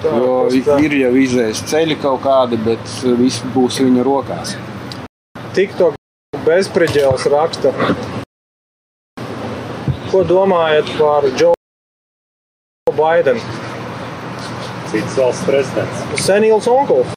[0.00, 0.78] Tā, Jo tā.
[0.80, 4.54] ir jau izējas ceļi kaut kādi, bet viss būs viņa rokās.
[5.52, 5.98] TikTok
[6.46, 7.74] bezspridzēlis raksta.
[10.10, 11.54] Ko domājat par Joe
[12.96, 13.42] Bidenu?
[14.90, 15.98] Cits valsts prezidents.
[16.18, 17.12] Senils onkulis.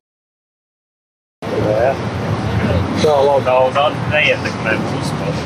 [1.44, 1.94] Jā,
[3.04, 3.44] Tā, labi.
[3.48, 5.44] nav, nav neietekmē mūsu pašu.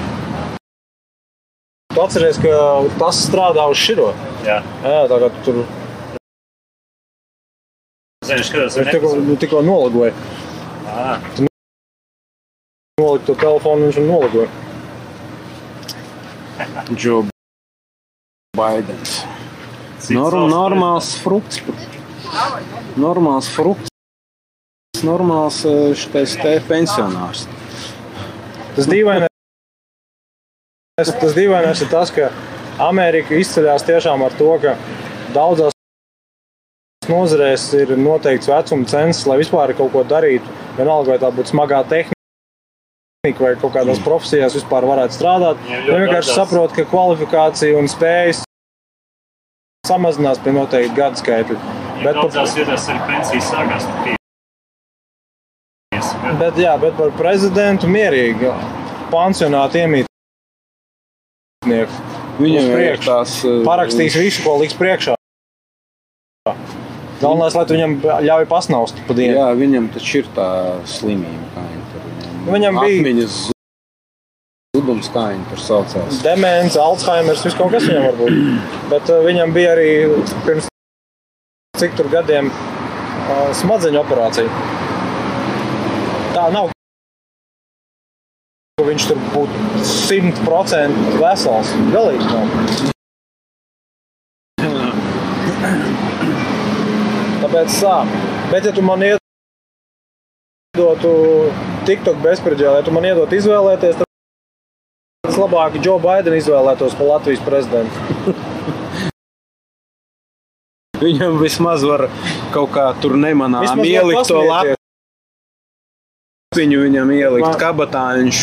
[1.95, 2.51] Tu atceries, ka
[2.99, 4.11] tas strādā uz širo.
[4.45, 5.55] Jā, Jā, tā kā tu tur
[8.27, 10.13] zinu, skatos, viņš tikko, tikko nolagoja.
[10.91, 11.17] Ah,
[12.97, 14.49] Nolika to telefonu, viņš viņu nolagoja.
[18.57, 19.19] Bidenis.
[19.99, 21.61] cits Norm, normāls frukts.
[22.97, 23.91] Normāls frukts.
[25.05, 27.45] Normāls eh, šitais te pensionārs.
[28.75, 29.29] Tas dīvainais,
[30.97, 32.31] tas dīvainais ir tas, ka
[32.83, 34.75] Amerika izceļas tiešām ar to, ka
[35.35, 35.73] daudzās
[37.07, 40.45] nozarēs ir noteikts vecuma census, lai vispār kaut ko darītu.
[40.77, 42.13] Vienalga, vai tā būtu smagā tehnika
[43.43, 45.65] vai kaut kādās profesijās vispār varētu strādāt.
[45.67, 48.45] Viņi vienkārši saprot, ka kvalifikācija un spējas
[49.87, 51.76] samazinās pie noteikta gadu skaitļa.
[51.97, 54.13] Bet Bet, par, daudzās vietās arī pensijas sākās par 50
[56.21, 56.37] gadiem.
[56.39, 58.51] bet, jā, bet par prezidentu mierīgi
[59.11, 60.07] pansionāti iemītnieku.
[62.37, 65.15] Viņam ir tās eh, parakstīs visu, ko liks priekšā.
[67.17, 67.91] Galvenais, lai viņam
[68.27, 69.33] ļauj pasnaust pa dienu.
[69.39, 70.47] Jā, viņam taču ir tā
[70.85, 72.01] slimība, kā viņi tur
[72.53, 73.35] Viņam bija- Atmiņas
[74.77, 76.21] zudums, kā viņi tur saucās.
[76.23, 78.33] Demence, Alzheimer's, viss kaut kas viņam var būt.
[78.93, 79.89] Bet uh, viņam bija arī
[80.45, 80.69] pirms
[81.77, 84.49] cik tur gadiem uh, smadzeņu operācija.
[86.33, 86.71] Tā nav.
[88.87, 91.69] Viņš tur būtu simt procenti vesels.
[91.93, 92.45] Galīgi nav.
[97.43, 98.07] Tāpēc sāp.
[98.51, 99.03] Bet, ja tu man
[100.77, 101.11] iedotu
[101.87, 104.07] TikTok bezspridzēlē, ja tu man iedotu izvēlēties, tad
[105.31, 108.46] es labāk Joe Bidenu izvēlētos par Latvijas prezidentu.
[110.97, 112.07] Viņam vismaz var
[112.53, 114.77] kaut kā tur nemanām Vismaz ielikt to pasmieties.
[116.55, 118.39] lapiņu, viņam ielikt Man- kabatā, viņš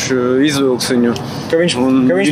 [0.46, 1.14] izvilks viņu.
[1.50, 2.28] Ka viņš, ka viņš,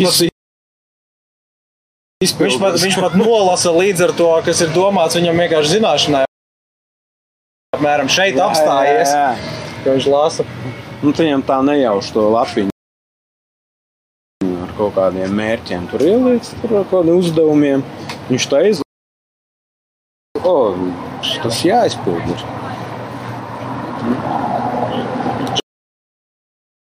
[2.23, 5.73] visu pat, viņš, pat, viņš pat nolasa līdz ar to, kas ir domāts viņam vienkārši
[5.81, 6.25] zināšanai.
[7.75, 9.83] Apmēram šeit apstājies, Jā, jā, jā.
[9.85, 10.45] ka viņš lasa.
[11.03, 12.71] Nu, viņam tā nejauš to lapiņu.
[14.63, 17.83] Ar kaut kādiem mērķiem tur ielikt, tur ar kādiem uzdevumiem.
[18.31, 18.92] Viņš tā izlaiž.
[20.53, 20.55] O,
[21.43, 22.27] tas jāizpild.
[22.29, 22.43] ir.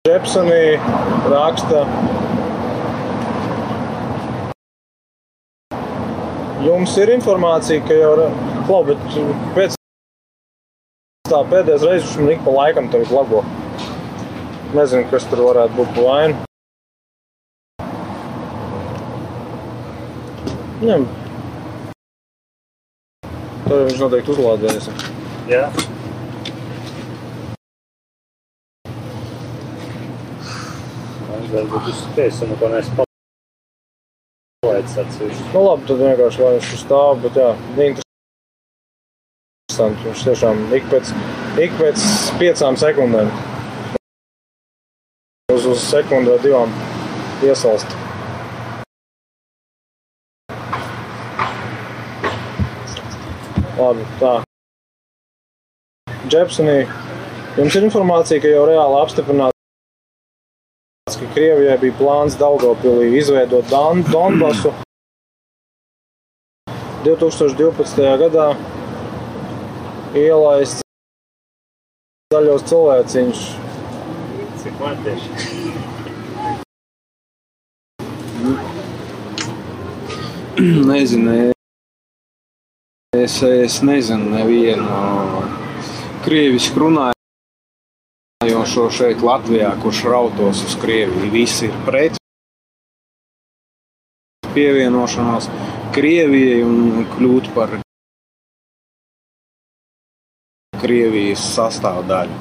[0.08, 0.64] Jepsonī
[1.30, 1.84] raksta.
[6.64, 8.10] Jums ir informācija, ka jau
[8.90, 9.06] bet
[9.54, 9.76] pēc
[11.30, 13.44] tā pēdējais reizes man ik pa laikam tagad lago.
[14.74, 16.34] Nezinu, kas tur varētu būt pa vainu.
[23.70, 24.88] Tur viņš noteikti uzlādējas.
[25.46, 25.68] Jā.
[31.52, 33.06] Varbūt uz spējas, un ko neesmu
[34.66, 35.46] palaidis atsevišķi.
[35.54, 37.22] Nu, labi, tad vienkārši lai viņš stāv.
[37.22, 37.50] Bet, jā,
[37.86, 38.10] interesanti.
[40.08, 41.14] Viņš tiešām ik pēc,
[41.62, 41.98] ik pēc
[42.42, 43.30] piecām sekundēm
[45.54, 46.70] uz, uz sekundi vai divām
[47.46, 48.09] iesalst.
[53.80, 54.30] Labi, tā.
[56.28, 56.84] Džepsonī,
[57.56, 59.56] jums ir informācija, ka jau reāli apstiprināts,
[61.16, 64.74] ka Krievijai bija plāns Daugavpilī izveidot Don Donbasu
[67.06, 68.04] 2012.
[68.20, 68.48] gadā
[70.20, 70.84] ielaist
[72.34, 73.40] zaļos cilvēciņus.
[74.60, 75.28] Cik man tieši?
[80.90, 81.54] Nezinu,
[83.30, 84.86] es, es nezinu nevienu
[86.24, 87.18] krievisku runājušu
[88.46, 91.30] esošo šeit Latvijā, kurš rautos uz Krieviju.
[91.32, 92.18] Visi ir pret
[94.54, 95.46] pievienošanos
[95.94, 97.76] Krievijai un kļūt par
[100.80, 102.34] Krievijas sastāvdaļu.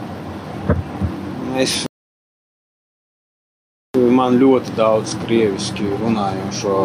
[1.59, 1.83] Es
[4.19, 6.77] man ļoti daudz krieviski runājošo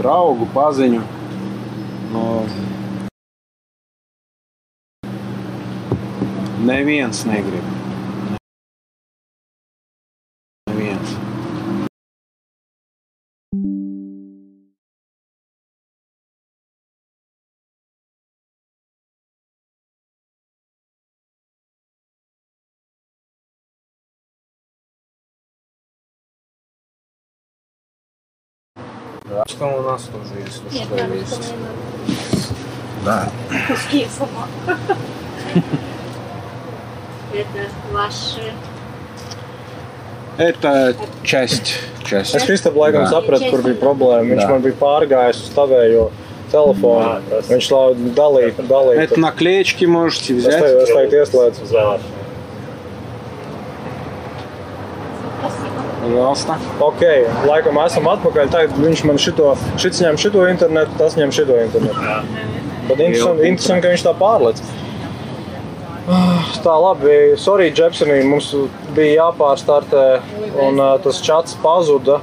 [0.00, 1.19] draugu, paziņu.
[2.10, 2.44] No,
[6.66, 7.79] neviens negrib.
[29.50, 31.44] Что у нас тоже, если Нет, что, надо есть.
[31.44, 32.46] что-нибудь.
[33.04, 33.28] Да.
[33.68, 34.46] Пускай сама.
[37.34, 38.52] Это ваши...
[40.38, 41.74] Это часть.
[42.04, 42.34] часть.
[42.34, 44.34] Es Kristapu laikam sapratu, kur bija problēma.
[44.34, 46.06] Viņš man bija pārgājis uz tavējo
[46.52, 47.42] telefonu.
[47.50, 49.02] Viņš lauž dalīt, dalīt.
[49.04, 50.62] Это наклеечки можете взять.
[50.62, 52.19] es teiktu ieslēdzu.
[56.10, 56.56] Vilsta.
[56.82, 57.02] Ok,
[57.48, 58.50] laikam esam atpakaļ.
[58.52, 62.04] Tagad viņš man šito, šis ņem šito internetu, tas ņem šito internetu.
[62.04, 62.20] Jā.
[62.90, 64.62] Tad interesanti, interesant, ka viņš tā pārlec.
[66.10, 68.48] Ah, tā labi, sorry, Džepsenī, mums
[68.96, 70.04] bija jāpārstartē
[70.64, 72.18] un eh, tas čats pazuda.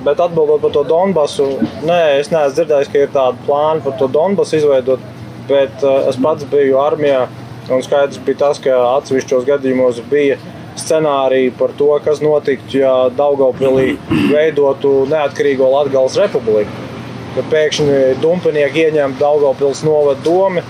[0.00, 1.50] Bet atbildot par to Donbasu,
[1.84, 5.02] nē, es neesmu dzirdējis, ka ir tāda plāna par to Donbasu izveidot,
[5.50, 7.26] bet eh, es pats biju armijā
[7.70, 10.59] un skaidrs bija tas, ka atsevišķos gadījumos bija uh,
[10.90, 16.88] scenāriji par to, kas notiktu, ja Daugopilī veidotu neatkarīgo Latvijas republiku.
[17.36, 20.64] Kad pēkšņi dumpinieki ieņemtu Daugopils novadu domu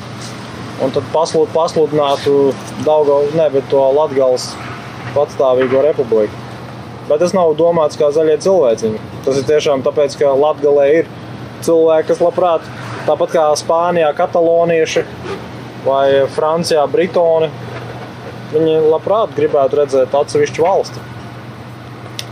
[0.84, 2.52] un tad paslud, pasludinātu
[2.84, 4.50] Daugau, ne, bet to Latvijas
[5.16, 6.36] patstāvīgo republiku.
[7.08, 9.00] Bet tas nav domāts kā zaļie cilvēciņi.
[9.24, 11.08] Tas ir tiešām tāpēc, ka Latvijā ir
[11.64, 12.68] cilvēki, kas labprāt,
[13.08, 15.04] tāpat kā Spānijā, katalonieši
[15.84, 16.04] vai
[16.36, 17.50] Francijā, Britoni,
[18.54, 21.08] viņi labprāt gribētu redzēt atsevišķu valsti.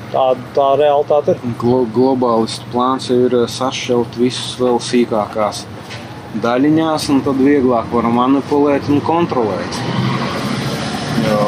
[0.09, 0.25] Tā,
[0.57, 1.41] tā realitāte ir.
[1.61, 5.66] Glo globālistu plāns ir eh, sašķelt visus vēl sīkākās
[6.43, 9.81] daļiņās, un tad vieglāk var manipulēt un kontrolēt.
[11.27, 11.45] Jo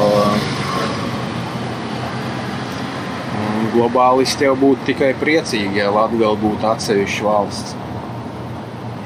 [3.32, 7.76] mm, globālisti jau būtu tikai priecīgi, ja Latvija būtu atsevišķa valsts.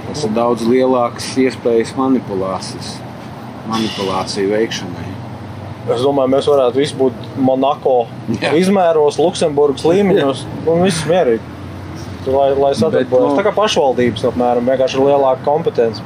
[0.04, 2.96] Tas ir daudz lielākas iespējas manipulācijas,
[3.70, 5.13] manipulāciju veikšanai.
[5.92, 8.06] Es domāju, mēs varētu visi būt Monako
[8.40, 8.54] Jā.
[8.56, 11.40] izmēros, Luksemburgas līmeņos un viss mierīgi.
[12.26, 13.34] Lai, lai sadarbojas.
[13.34, 16.00] nu- Tā kā pašvaldības apmēram vienkārši ir lielāka kompetence.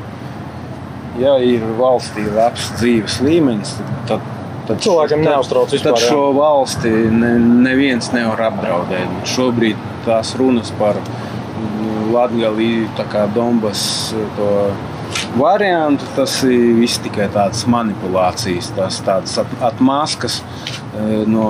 [1.18, 3.76] Ja ir valstī labs dzīves līmenis,
[4.06, 4.20] tad,
[4.66, 9.08] tad Cilvēkiem neuztrauc vispār, Tad šo valsti ne, neviens nevar apdraudēt.
[9.24, 9.76] Šobrīd
[10.06, 10.94] tās runas par
[12.12, 14.72] Latviju, kā Donbass to
[15.38, 21.48] variantu, tas ir viss tikai tādas manipulācijas, tās tādas at, atmaskas eh, no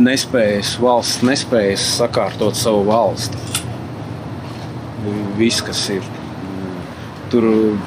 [0.00, 3.36] nespējas, valsts nespējas sakārtot savu valsti.
[5.38, 6.04] Viss, kas ir.
[7.30, 7.44] Tur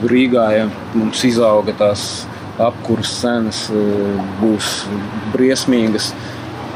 [0.07, 2.05] Rīgā ja mums izauga tās
[2.61, 4.71] apkurses cenas, eh, būs
[5.33, 6.13] briesmīgas.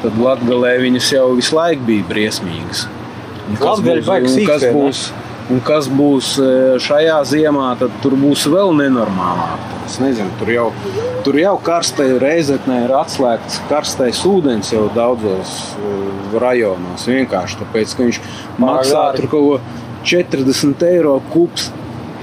[0.01, 2.85] Tad Latvijā viņas jau visu laiku bija briesmīgas.
[3.47, 5.03] Un kas Latgale būs- un kas būs,
[5.53, 9.63] un kas būs eh, šajā ziemā, tad tur būs vēl nenormālāk.
[9.87, 10.67] Es nezinu, tur jau,
[11.23, 17.07] tur jau karstai reizeknē ir atslēgts karstais ūdens jau daudzos eh, rajonos.
[17.07, 18.21] Vienkārši tāpēc, ka viņš
[18.63, 21.71] maksā tur kaut ko 40 eiro kups.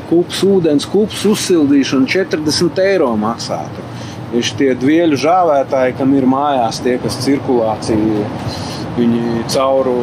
[0.04, 3.62] Kups ūdens, kups uzsildīšana 40 eiro maksā.
[4.34, 8.26] Viņš tie dvieļu žāvētāji, kam ir mājās tie, kas cirkulāciju,
[8.98, 9.94] viņi cauru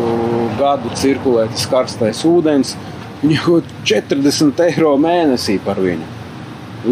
[0.57, 2.74] gadu cirkulē tas karstais ūdens,
[3.22, 6.07] kaut 40 eiro mēnesī par viņu.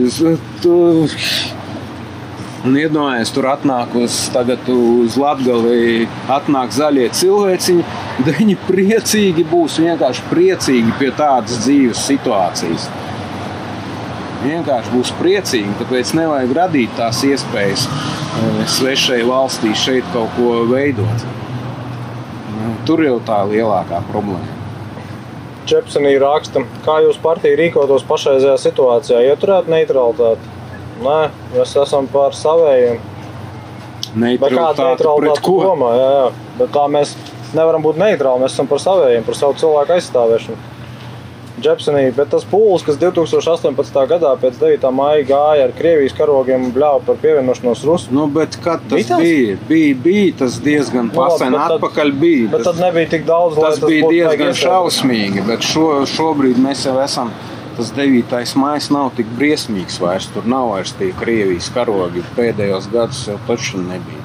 [0.05, 0.19] Es,
[0.61, 0.75] tu,
[2.59, 4.15] Un iedomājieties, tur atnāk uz,
[4.75, 7.86] uz Latviju, atnāk zaļie cilvēciņi.
[8.27, 12.89] Viņi priecīgi būs, vienkārši priecīgi pie tādas dzīves situācijas.
[14.43, 21.27] Vienkārši būs priecīgi, tāpēc nevajag radīt tās iespējas eh, svešai valstī šeit kaut ko veidot.
[22.59, 24.59] Nu, Tur jau tā lielākā problēma.
[25.70, 30.55] Čepsenī raksta, kā jūs partija rīkotos pašreizējā situācijā, ieturēt neutralitāti.
[31.03, 31.20] Nē,
[31.53, 32.99] mēs esam pār savējiem.
[34.20, 35.59] Neutralitāte pret ko?
[35.63, 35.93] domā?
[35.95, 36.26] Jā, jā.
[36.59, 37.13] Bet tā mēs
[37.53, 38.43] nevaram būt neitrāli.
[38.43, 40.78] Mēs esam par savējiem, par savu cilvēku aizstāvēšanu.
[41.64, 43.99] Džepsenī, bet tas pūlis, kas 2018.
[44.10, 44.89] gadā pēc 9.
[44.95, 48.16] maija gāja ar Krievijas karogiem un bļāva par pievienošanos Rusiju.
[48.16, 49.57] Nu, bet kad tas Bija bija?
[49.70, 52.49] Bija, bija tas diezgan Nu, pasen tad- atpakaļ bija.
[52.51, 56.86] Bet Tas, tad nebija tik daudz, lai tas bija diezgan šausmīgi, bet šo, šobrīd mēs
[56.86, 57.32] jau esam.
[57.78, 58.55] Tas 9.
[58.60, 60.28] maija nav tik briesmīgs vairs.
[60.34, 62.24] Tur nav vairs tie Krievijas karogi.
[62.36, 64.24] Pēdējos gados jau taču nebija.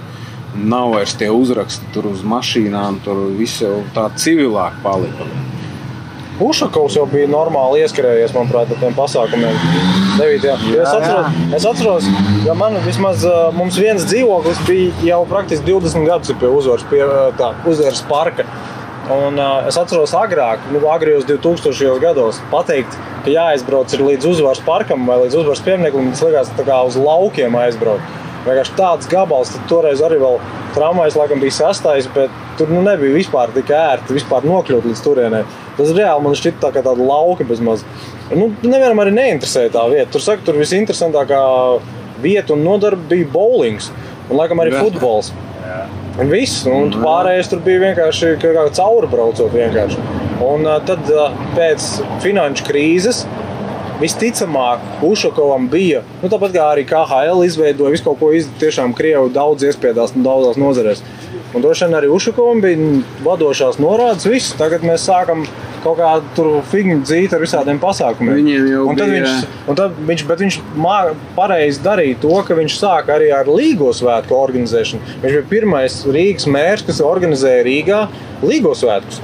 [0.55, 5.27] Nav vairs tie uzraksti tur uz mašīnām, tur viss jau tā civilāk palika.
[6.43, 9.59] Ušakovs jau bija normāli ieskrējies, manuprāt, ar tiem pasākumiem.
[10.19, 10.47] 9.
[10.47, 12.09] Jā, es, Jā, atceros, es atceros,
[12.43, 13.23] ka man vismaz
[13.55, 17.05] mums viens dzīvoklis bija jau praktiski 20 gadus pie uzvaras, pie
[17.39, 18.49] tā, uzvaras parka.
[19.15, 21.99] Un, uh, es atceros, agrāk, nu, agrākajos 2000.
[22.03, 26.97] gados, pateikt, ka jāaizbrauc līdz uzvaras parkam vai līdz uzvaras piemineklim, tas likās kā uz
[26.99, 28.23] laukiem aizbraukt.
[28.45, 30.41] Vienkārši tāds gabals, tad toreiz arī vēl
[30.75, 35.45] tramvajs laikam bija sastais, bet tur nu, nebija vispār tik ērti vispār nokļūt līdz turienei.
[35.79, 37.85] Tas reāli man šķiet tā kā tāda lauka bezmaz.
[38.31, 40.11] Nu, nevienam arī neinteresēja tā vieta.
[40.15, 41.41] Tur saka, tur visinteresantākā
[42.25, 43.91] vieta un nodarbe bija bowlings
[44.31, 44.85] un laikam arī Jā.
[44.87, 45.33] futbols.
[46.15, 49.51] Un viss, un pārējais tur bija vienkārši kā kā cauri braucot.
[49.51, 49.99] Vienkārši.
[50.45, 51.89] Un uh, tad uh, pēc
[52.23, 53.25] finanšu krīzes
[54.01, 59.31] visticamāk Ušakovam bija, nu, tāpat kā arī KHL izveidoja visu kaut ko izdarīt, tiešām Krievu
[59.35, 61.03] daudz iespiedās nu, daudzās nozarēs.
[61.55, 64.55] Un droši vien arī Ušakovam bija vadošās norādes, viss.
[64.59, 65.45] Tagad mēs sākam
[65.85, 68.39] kaut kādu tur figņu dzīt ar visādiem pasākumiem.
[68.41, 70.59] Viņiem jau un tad bija- viņš, un tad viņš, bet viņš
[71.37, 75.01] pareizi darīja to, ka viņš sāka arī ar Līgo svētku organizēšanu.
[75.23, 78.09] Viņš bija pirmais Rīgas mērs, kas organizēja Rīgā
[78.43, 79.21] Līgo svētkus.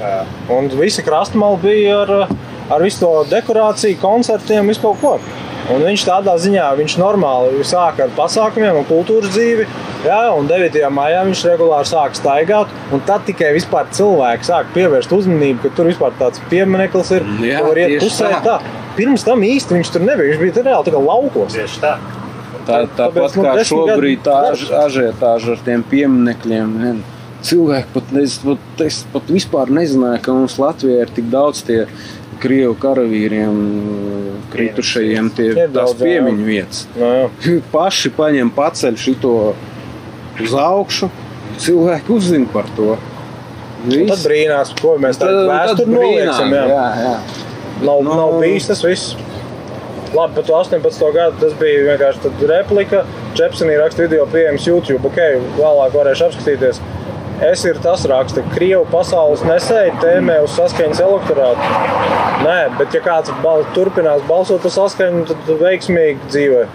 [0.50, 2.28] Un visi krastmali bija ar,
[2.70, 5.18] ar visu to dekorāciju, koncertiem, visu kaut ko.
[5.70, 9.66] Un viņš tādā ziņā viņš normāli sāka ar pasākumiem un kultūras dzīvi.
[10.06, 10.78] Jā, un 9.
[10.96, 12.72] maijā viņš regulāri sāka staigāt.
[13.06, 17.28] Tad tikai vispār cilvēki sāka pievērst uzmanību, ka tur vispār tāds piemineklis ir.
[17.44, 18.32] Jā, iet tieši pusē.
[18.32, 18.40] tā.
[18.48, 18.78] Tā.
[18.96, 20.32] Pirms tam īsti viņš tur nebija.
[20.32, 21.54] Viņš bija tur reāli tā kā laukos.
[21.54, 21.94] Tieši tā.
[22.66, 24.36] Tā, tāpat nu, kā šobrīd tā
[24.84, 26.76] ažiotāža ar tiem pieminekļiem.
[26.82, 26.92] ne,
[27.40, 31.78] Cilvēki pat, nez, pat, es pat vispār nezināju, ka mums Latvijā ir tik daudz tie
[32.40, 33.58] krievu karavīriem
[34.52, 36.84] kritušajiem, tie Ir tās piemiņu vietas.
[36.98, 37.28] Jā.
[37.74, 39.34] Paši paņem paceļ šito
[40.40, 41.10] uz augšu,
[41.60, 42.96] cilvēki uzzina par to.
[43.80, 46.52] Tad brīnās, ko mēs tādā vēsturē noliekam.
[46.52, 46.64] Jā.
[46.68, 47.14] jā, jā.
[47.80, 49.14] Nav, Nu- nav bijis tas viss.
[50.10, 51.12] Labi, par to 18.
[51.14, 53.04] gadu tas bija vienkārši replika.
[53.38, 55.06] Čepsenī raksta video pieejams YouTube.
[55.06, 55.20] Ok,
[55.56, 56.80] vēlāk varēšu apskatīties.
[57.40, 61.68] Es ir tas raksta, ka Krievijas pasaules nesēja tēmē uz saskaņas elektorātu.
[62.44, 66.66] Nē, bet ja kāds bal turpinās balsot par saskaņu, tad veiksmīgi dzīvē.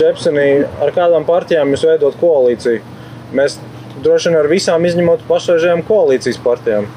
[0.00, 0.46] Čepsenī
[0.80, 2.80] ar kādām partijām jūs veidot koalīciju?
[3.36, 3.58] Mēs
[4.00, 6.88] droši vien ar visām izņemot pašreizējām koalīcijas partijām.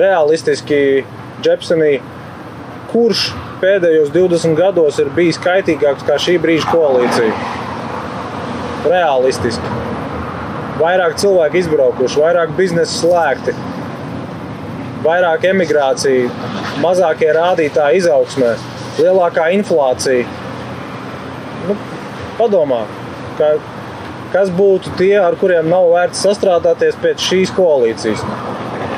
[0.00, 0.80] Realistiski
[1.44, 1.92] Čepsenī
[2.94, 3.28] kurš
[3.60, 7.36] pēdējos 20 gados ir bijis kaitīgāks kā šī brīža koalīcija?
[8.88, 9.89] Realistiski.
[10.80, 13.52] Vairāk cilvēku izbraukuši, vairāk biznesa slēgti,
[15.04, 16.30] vairāk emigrācija,
[16.80, 18.54] mazākie rādītāji izaugsmē,
[19.00, 20.24] lielākā inflācija.
[21.68, 21.76] Nu,
[22.38, 22.86] padomā,
[23.36, 23.52] ka,
[24.32, 28.24] kas būtu tie, ar kuriem nav vērts sastrādāties pēc šīs koalīcijas.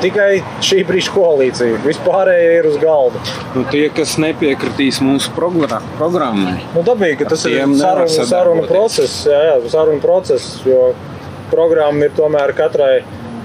[0.03, 1.79] Tikai šī brīža koalīcija.
[1.85, 3.21] Vispārējie ir uz galda.
[3.55, 9.21] Nu, tie, kas nepiekritīs mūsu progra programmai, Nu, dabīgi, tas ir saruna, saruna process.
[9.27, 10.89] Jā, jā, saruna process, jo
[11.53, 13.03] programma ir tomēr katrai,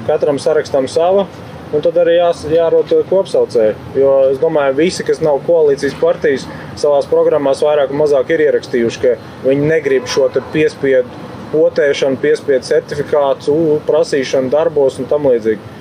[0.09, 1.29] katram sarakstam sava.
[1.69, 3.75] Un tad arī jās, jārod kopsaucēji.
[4.01, 6.47] Jo es domāju, visi, kas nav koalīcijas partijas,
[6.81, 13.57] savā programmās vairāk vai mazāk ir ierakstījuši, ka viņi negrib šo piespiedu potēšanu, piespiedu certifikātu,
[13.89, 15.77] prasīšanu darbos un tam līdzīgi.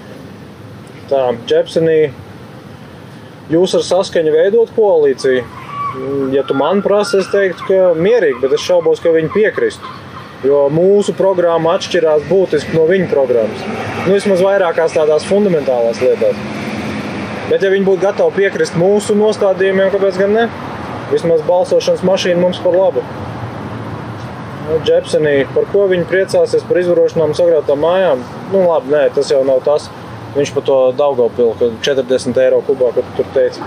[1.08, 2.00] Tā, Džepsenī,
[3.54, 5.46] jūs ar saskaņu veidot koalīciju.
[6.36, 9.96] Ja tu man prasa, es teiktu, ka mierīgi, bet es šaubos, ka viņi piekristu.
[10.46, 13.64] Jo mūsu programma atšķirās būtiski no viņu programmas.
[14.06, 16.38] Nu, vismaz vairākās tādās fundamentālās lietās.
[17.48, 20.46] Bet, ja viņi būtu gatavi piekrist mūsu nostādījumiem, kāpēc gan ne?
[21.10, 23.02] Vismaz balsošanas mašīna mums par labu.
[24.68, 28.26] Nu, Džepsenī, par ko viņi priecāsies par izvarošanām sagrātām mājām?
[28.52, 29.90] Nu, labi, nē, tas jau nav tas.
[30.36, 33.64] Viņš par to Daugopilu, ka 40 eiro kubā, kad tur teica.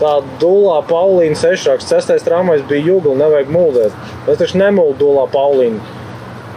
[0.00, 3.94] Tā dūlā Paulīna sešraksts, sestais tramvajs bija jūgla, nevajag muldēt.
[4.26, 5.78] Es taču nemuldu dūlā Paulīnu.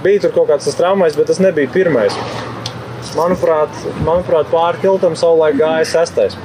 [0.02, 2.18] Bija tur kaut kāds tas tramvajs, bet tas nebija pirmais.
[3.18, 3.74] Manuprāt,
[4.06, 6.38] manuprāt pāri tiltam savulaik gāja sestais.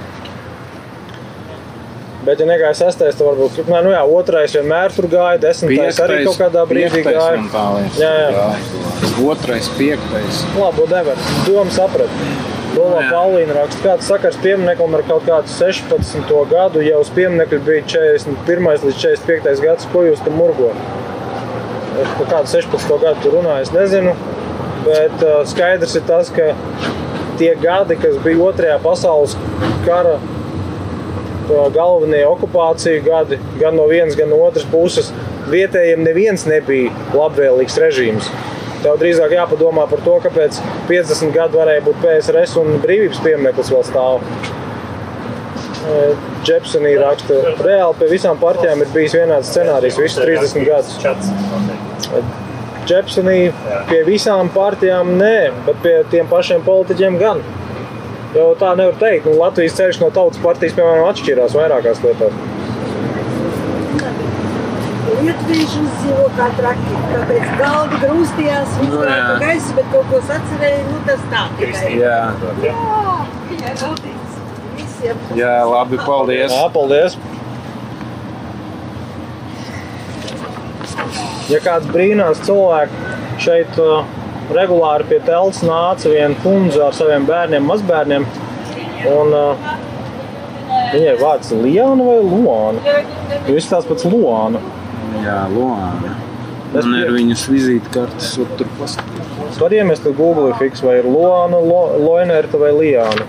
[2.23, 6.21] Bet, ja negāja sestais, tad varbūt nē, nu jā, otrais vienmēr tur gāja, desmitais arī
[6.29, 7.89] kaut kādā brīdī piektais gāja.
[7.99, 8.29] Jā, jā.
[8.37, 8.83] gāja.
[9.27, 10.45] Otrais, piektais.
[10.55, 11.19] Labi, nevar.
[11.49, 12.52] Doma saprat.
[12.73, 13.09] Lolo Jā.
[13.13, 16.31] Paulīna raksta, kāds sakars piemineklim ar kaut kādu 16.
[16.49, 18.69] gadu, jau uz pieminekļa bija 41.
[18.87, 19.61] līdz 45.
[19.65, 20.71] gads, ko jūs tam murgo?
[22.01, 22.95] Es par kādu 16.
[23.03, 24.15] gadu runāju, es nezinu,
[24.87, 26.55] bet uh, skaidrs ir tas, ka
[27.41, 29.37] tie gadi, kas bija otrajā pasaules
[29.85, 30.17] kara
[31.49, 35.13] tā galvenie okupāciju gadi, gan no vienas, gan no otras puses,
[35.53, 38.33] vietējiem neviens nebija labvēlīgs režīms.
[38.83, 40.59] Tev drīzāk jāpadomā par to, kāpēc
[40.89, 44.25] 50 gadu varēja būt PSRS un brīvības piemineklis vēl stāv.
[46.47, 50.99] Džepsonī raksta, reāli pie visām partijām ir bijis vienāds scenārijs visus 30 gadus.
[52.87, 53.39] Džepsonī
[53.91, 55.37] pie visām partijām nē,
[55.69, 57.43] bet pie tiem pašiem politiķiem gan.
[58.35, 59.29] Jo tā nevar teikt.
[59.29, 62.52] Nu, Latvijas ceļš no tautas partijas, piemēram, atšķirās vairākās lietās.
[65.23, 66.95] Lietuvieši uzdzīvo kā traki.
[67.13, 69.27] Tāpēc galdi grūstījās, Nu, uzkrāja jā.
[69.29, 71.93] pa gaisu, bet kaut ko sacerēja, nu tas tā tikai.
[72.01, 72.17] Jā,
[72.65, 72.75] Jā,
[73.53, 74.41] viņai veltīts.
[74.81, 75.23] Visiem.
[75.39, 76.51] jā labi, paldies.
[76.57, 77.19] Jā, paldies!
[81.51, 84.05] Ja kāds brīnās cilvēku šeit uh,
[84.55, 88.27] regulāri pie telpas nāca viena kundze ar saviem bērniem, mazbērniem,
[89.13, 89.67] un uh,
[90.95, 92.95] viņai vārds ir Liana vai Luāna?
[93.51, 94.63] Jūs tās pats Luāna.
[95.21, 96.15] Jā, Luāna.
[96.73, 99.59] Es Man ir viņas vizītkartes, var tur paskatīties.
[99.61, 103.27] Var iemest Google fiks, vai ir Luāna, Lo, Loinerta vai Liana.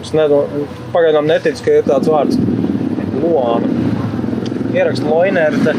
[0.00, 2.40] Es nedomāju, pagaidām neticu, ka ir tāds vārds
[3.20, 3.68] Luāna.
[4.72, 5.76] Ierakst Loinerta.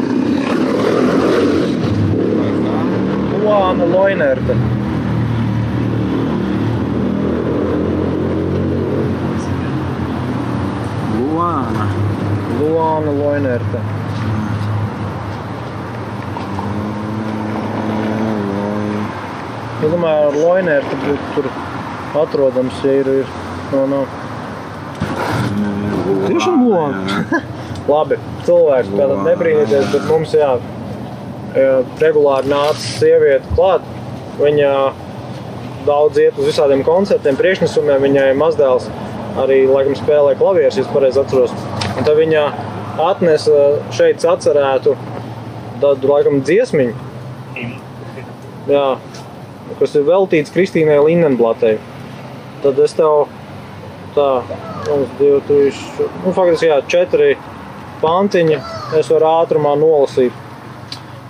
[3.34, 4.56] Luāna Loinerta.
[11.18, 11.92] Luāna.
[12.62, 14.05] Luāna Loinerta.
[19.76, 21.48] Es domāju, ar Loinertu būtu tur
[22.22, 23.10] atrodams, ja ir.
[23.20, 23.34] ir
[23.74, 24.04] no, no.
[26.26, 27.42] Tiešām Luāna.
[27.90, 28.16] Labi,
[28.46, 30.54] cilvēks kādam nebrīnīties, bet mums jā,
[32.00, 33.84] regulāri nāca sieviete klāt.
[34.40, 34.70] Viņa
[35.86, 38.02] daudz iet uz visādiem koncertiem, priekšnesumiem.
[38.08, 38.88] Viņai mazdēls
[39.40, 41.54] arī laikam spēlē klavierus, ja es pareizi atceros.
[41.96, 42.46] Un tad viņa
[43.06, 43.60] atnesa
[43.94, 44.96] šeit atcerētu
[45.82, 47.04] tādu laikam dziesmiņu.
[48.66, 48.86] Jā,
[49.80, 51.76] kas ir veltīts Kristīnai Lindenblatei.
[52.64, 53.26] Tad es tev
[54.16, 54.30] tā,
[54.86, 55.82] viens, divi, trīs,
[56.24, 57.34] nu, faktiski jā, četri
[58.00, 58.58] pantiņi
[58.96, 60.44] es varu ātrumā nolasīt.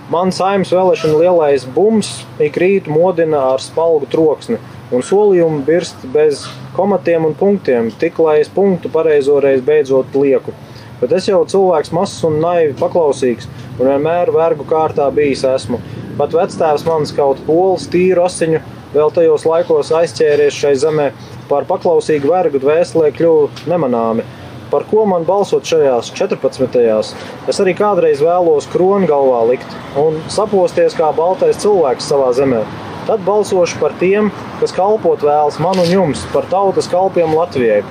[0.07, 4.55] Man saimnes vēlēšana lielais bums ik rītu modina ar spalgu troksni
[4.95, 6.45] un solījumu birst bez
[6.77, 10.55] komatiem un punktiem, tik lai es punktu pareizo reizi beidzot lieku.
[11.01, 15.81] Bet es jau cilvēks mazs un naivi paklausīgs un vienmēr vergu kārtā bijis esmu.
[16.17, 18.63] Pat vectēvs mans kaut pols tīru asiņu
[18.95, 21.11] vēl tajos laikos aizķēries šai zemē,
[21.49, 24.25] par paklausīgu vergu dvēselē kļuvu nemanāmi.
[24.71, 27.13] Par ko man balsot šajās 14.
[27.47, 32.65] Es arī kādreiz vēlos kroni galvā likt un saposties kā baltais cilvēks savā zemē.
[33.07, 37.83] Tad balsošu par tiem, kas kalpot vēlas man un jums, par tautas kalpiem Latvijai.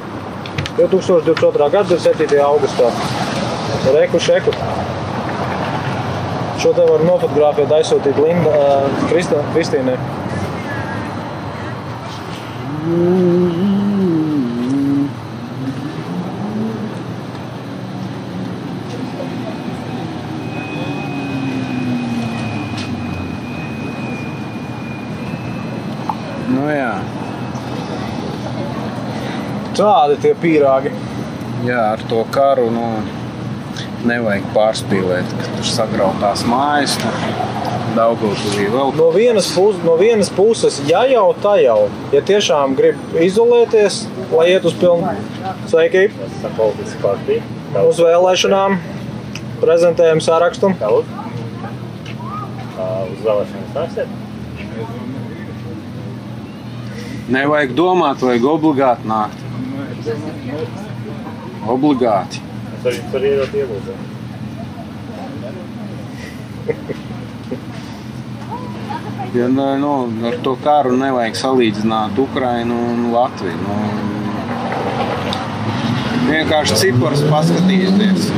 [0.76, 1.70] 2022.
[1.72, 2.36] gada 7.
[2.44, 2.90] augustā.
[3.94, 4.52] Reku šeku.
[6.66, 9.92] Šo te var nofotografēt, aizsūtīt Linda, uh, Krista, Kristīnai.
[26.50, 26.90] Nu jā,
[29.78, 30.90] Tādi tie pīrāgi.
[31.70, 32.90] jā, ar to karu nu,
[34.06, 36.96] nevajag pārspīlēt, ka tur sagrautās mājas.
[37.96, 41.78] Daugavpilī vēl No vienas, puses, no vienas puses, ja jau tā jau,
[42.12, 44.02] ja tiešām grib izolēties,
[44.34, 45.14] lai iet uz pilnu
[47.00, 47.40] partija.
[47.88, 48.76] uz vēlēšanām,
[49.64, 50.74] prezentējam sarakstu.
[50.82, 51.08] Kaut.
[52.76, 54.22] Uz vēlēšanas nāksiet?
[57.32, 59.42] nevajag domāt, vajag obligāti nākt.
[61.66, 62.42] Obligāti.
[62.76, 63.96] Es arī tur iedot ielūdzu.
[69.36, 69.92] Ja, nu,
[70.24, 73.58] ar to karu nevajag salīdzināt Ukrajinu un Latviju.
[73.60, 73.76] Nu,
[76.30, 78.30] vienkārši cipars paskatieties.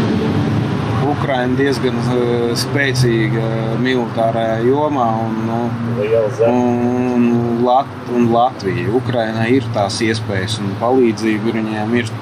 [1.09, 3.45] Ukraina diezgan eh, spēcīga
[3.81, 5.61] militārajā jomā un, nu,
[6.37, 6.51] zeme.
[6.53, 7.29] un,
[7.65, 8.89] Lat un Latvija.
[8.95, 12.13] Ukrainai ir tās iespējas un palīdzība viņiem ir.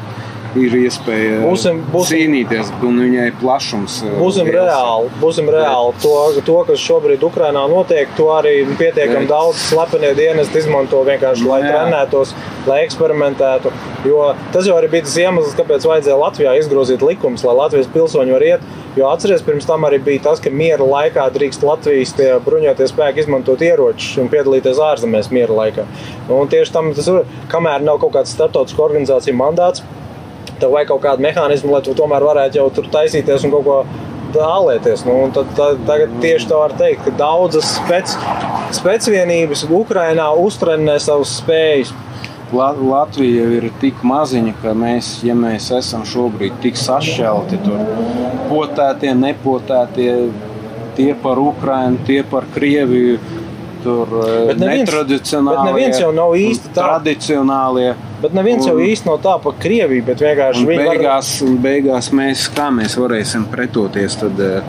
[0.62, 4.02] Ir iespēja Būsim- būsim- cīnīties, un viņai plašums.
[4.04, 4.68] uh, Būsim liels.
[4.70, 5.92] reāli, būsim reāli.
[6.02, 11.60] To, to, kas šobrīd Ukrainā notiek, to arī pietiekami daudz slepenie dienesti izmanto vienkārši, lai
[11.62, 11.72] Jā.
[11.84, 12.34] trenētos,
[12.66, 13.72] lai eksperimentētu.
[14.06, 18.32] Jo tas jau arī bija tas iemesls, kāpēc vajadzēja Latvijā izgrozīt likumus, lai Latvijas pilsoņi
[18.32, 18.60] var iet.
[18.96, 23.18] Jo atcerieties, pirms tam arī bija tas, ka miera laikā drīkst Latvijas tie bruņotie spēki
[23.24, 25.84] izmantot ieročus un piedalīties ārzemēs miera laikā.
[26.30, 29.82] Un tieši tam tas ir, kamēr nav kaut kāds starptautisku organizāciju mandāts,
[30.60, 33.78] tev vajag kaut kādu mehānismu, lai tu tomēr varētu jau tur taisīties un kaut ko
[34.36, 35.04] dālēties.
[35.06, 38.16] Nu, tad, tad, tagad tieši tā var teikt, ka daudzas spec,
[38.76, 41.94] specvienības Ukrainā uztrenē savas spējas.
[42.54, 47.80] La Latvija ir tik maziņa, ka mēs, ja mēs esam šobrīd tik sašķelti, tur
[48.46, 50.12] potētie, nepotētie,
[50.94, 53.18] tie par Ukrajinu, tie par Krieviju.
[53.82, 54.06] Tur
[54.48, 56.86] Bet neviens- netradicionāli, bet neviens jau nav īsti tā.
[56.86, 57.94] Tradicionālie.
[58.22, 61.58] Bet neviens jau Un- īsti nav tā par Krieviju, bet vienkārši viņi var- beigās, un
[61.58, 64.62] beigās mēs, kā mēs varēsim pretoties tad, eh,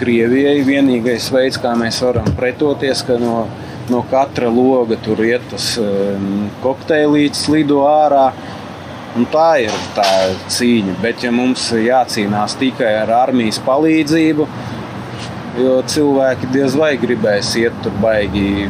[0.00, 0.62] Krievijai?
[0.64, 3.46] Vienīgais veids, kā mēs varam pretoties, ka no,
[3.88, 8.32] no katra loga tur iet tas um, kokteilīts, lido ārā.
[9.16, 10.04] Un tā ir tā
[10.48, 10.94] cīņa.
[11.02, 14.46] Bet, ja mums jācīnās tikai ar armijas palīdzību,
[15.58, 18.68] jo cilvēki diez vai gribēs iet tur baigi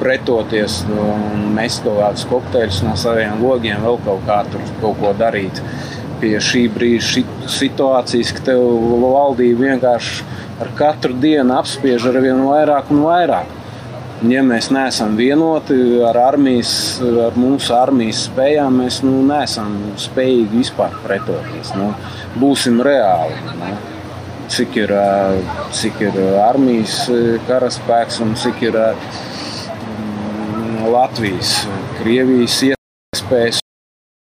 [0.00, 5.14] pretoties un mest kaut kādus kokteļus no saviem logiem, vēl kaut kā tur kaut ko
[5.18, 5.60] darīt.
[6.20, 8.60] Pie šī brīža ši- situācijas, ka tev
[9.02, 10.24] valdība vienkārši
[10.60, 13.56] ar katru dienu apspiež ar vien vairāk un vairāk.
[14.20, 20.60] Un, ja mēs neesam vienoti ar, armijas, ar mūsu armijas spējām, mēs nu, neesam spējīgi
[20.60, 21.72] vispār pretoties.
[21.76, 21.94] Nu,
[22.36, 23.40] būsim reāli.
[23.56, 23.70] Nu
[24.50, 24.92] cik ir,
[25.76, 27.04] cik ir armijas
[27.48, 31.54] karaspēks un cik ir mm, Latvijas,
[32.00, 33.60] Krievijas iespējas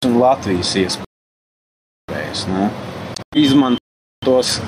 [0.08, 2.46] un Latvijas iespējas.
[2.52, 2.70] Ne?
[3.36, 4.60] Izmantos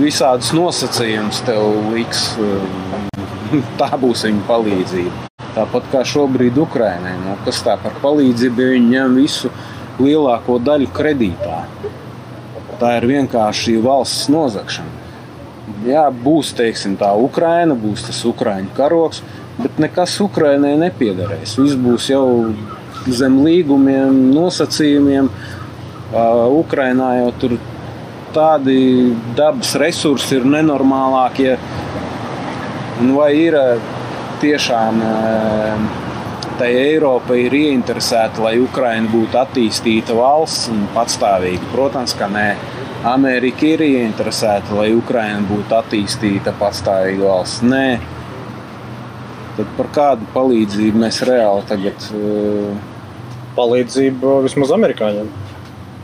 [0.00, 1.62] visādus nosacījumus tev
[1.94, 2.30] liks.
[3.80, 5.26] Tā būs viņa palīdzība.
[5.56, 9.50] Tāpat kā šobrīd Ukraiņai, nu, kas tā par palīdzību, viņi ņem visu
[9.98, 11.64] lielāko daļu kredītā.
[12.80, 14.98] Tā ir vienkārši valsts nozagšana.
[15.86, 19.20] Jā, būs teiksim, tā Ukraina, būs tas Ukrāņu karoks,
[19.60, 21.58] bet nekas Ukraiņai nepiederēs.
[21.60, 22.24] Viss būs jau
[23.08, 25.30] zem līgumiem, nosacījumiem.
[26.56, 27.56] Ukrainā jau tur
[28.34, 28.78] tādi
[29.38, 31.54] dabas resursi ir nenormālākie.
[33.00, 33.56] Un vai ir
[34.42, 35.00] tiešām
[36.60, 41.70] tai Eiropa ir ieinteresēta, lai Ukraina būtu attīstīta valsts un patstāvīga?
[41.72, 42.48] Protams, ka nē.
[43.08, 47.64] Amerika ir ieinteresēta, lai Ukraina būtu attīstīta, patstāvīga valsts.
[47.64, 47.86] Nē.
[49.56, 52.76] Tad par kādu palīdzību mēs reāli tagad uh,
[53.56, 55.32] palīdzību vismaz amerikāņiem.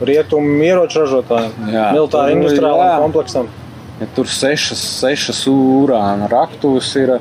[0.09, 3.53] Rietumu ieroču ražotājiem, militāra industriālajiem kompleksam.
[3.97, 7.15] Ja tur sešas, sešas urāna raktuves ir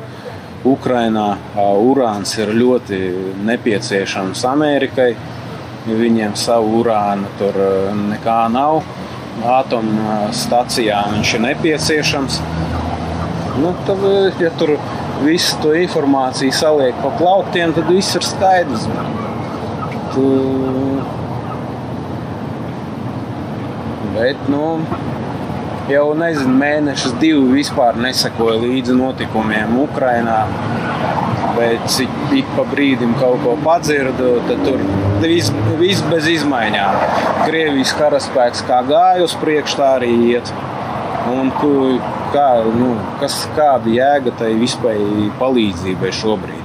[0.66, 1.26] Ukrainā.
[1.56, 3.00] Urāns ir ļoti
[3.46, 5.14] nepieciešams Amerikai.
[5.86, 7.58] Viņiem savu urānu tur
[8.10, 8.82] nekā nav.
[9.46, 12.40] Atomstacijām viņš ir nepieciešams.
[13.60, 14.02] Nu, tad,
[14.40, 14.74] ja tur
[15.22, 18.88] visu to informāciju saliek pa plauktiem, tad viss ir skaidrs.
[20.16, 20.24] Tu...
[24.16, 24.62] Bet, nu,
[25.90, 30.40] jau nezinu, mēnešus, divi vispār nesakoja līdzi notikumiem Ukrajinā.
[31.56, 31.94] Bet
[32.36, 34.82] ik pa brīdim kaut ko padzirdu, tad tur
[35.22, 36.98] viss vis bez izmaiņām.
[37.46, 40.52] Krievijas karaspēks kā gāja uz priekšu, tā arī iet.
[41.32, 41.72] Un ku,
[42.34, 45.00] kā, nu, kas, kāda jēga tai vispār
[45.40, 46.62] palīdzībai šobrīd?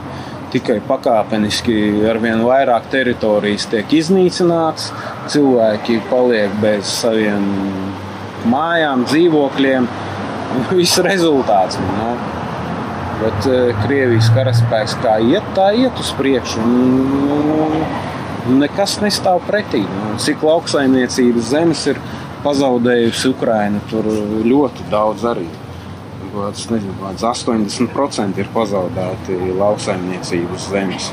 [0.51, 1.76] Tikai pakāpeniski
[2.11, 4.89] ar vien vairāk teritorijas tiek iznīcināts,
[5.32, 7.47] cilvēki paliek bez saviem
[8.49, 9.89] mājām, dzīvokļiem.
[10.77, 11.79] Viss rezultāts.
[11.97, 12.13] Nu.
[13.21, 16.63] Bet uh, Krievijas karaspēks kā iet, tā iet uz priekšu.
[16.65, 17.67] Nu,
[18.61, 19.83] nekas nestāv pretī.
[19.85, 22.01] Nu, cik lauksaimniecības zemes ir
[22.41, 24.07] pazaudējusi Ukraina, tur
[24.47, 25.45] ļoti daudz arī.
[26.31, 31.11] Kāds, nezinu, kāds 80% ir pazaudēti lauksaimniecības zemes.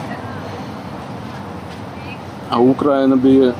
[2.57, 3.51] Ukraina bija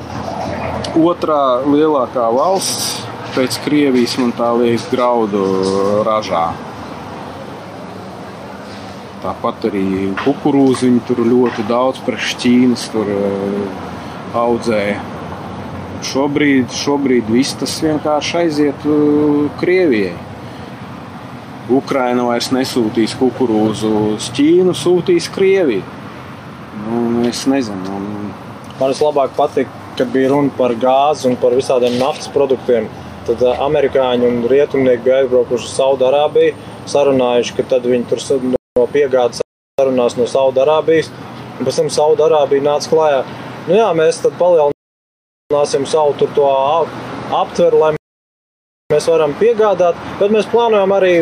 [0.97, 3.03] otrā lielākā valsts
[3.35, 5.43] pēc Krievijas, man tā liekas, graudu
[6.07, 6.49] ražā.
[9.23, 9.83] Tāpat arī
[10.21, 13.87] kukurūzu viņi tur ļoti daudz priekš Ķīnas tur uh,
[14.39, 14.99] audzēja.
[16.09, 20.15] Šobrīd, šobrīd viss tas vienkārši aiziet uh, Krievijai.
[21.69, 25.83] Ukraina vairs nesūtīs kukurūzu uz Ķīnu, sūtīs Krieviju.
[26.85, 27.99] Nu, es nezinu.
[27.99, 28.31] Un...
[28.79, 29.67] Man vislabāk patīk
[29.99, 32.85] kad bija runa par gāzi un par visādiem naftas produktiem,
[33.29, 36.55] tad uh, amerikāņi un rietumnieki bija aizbraukuši uz Saudārābiju,
[36.89, 38.19] sarunājuši, ka tad viņi tur
[38.79, 39.43] no piegādes
[39.79, 41.07] sarunās no Saudārābijas.
[41.59, 43.21] Pēc tam Saudārābija nāca klājā.
[43.67, 46.93] Nu, jā, mēs tad palielināsim savu to ap-
[47.43, 47.91] aptveru, lai
[48.93, 51.13] mēs varam piegādāt, bet mēs plānojam arī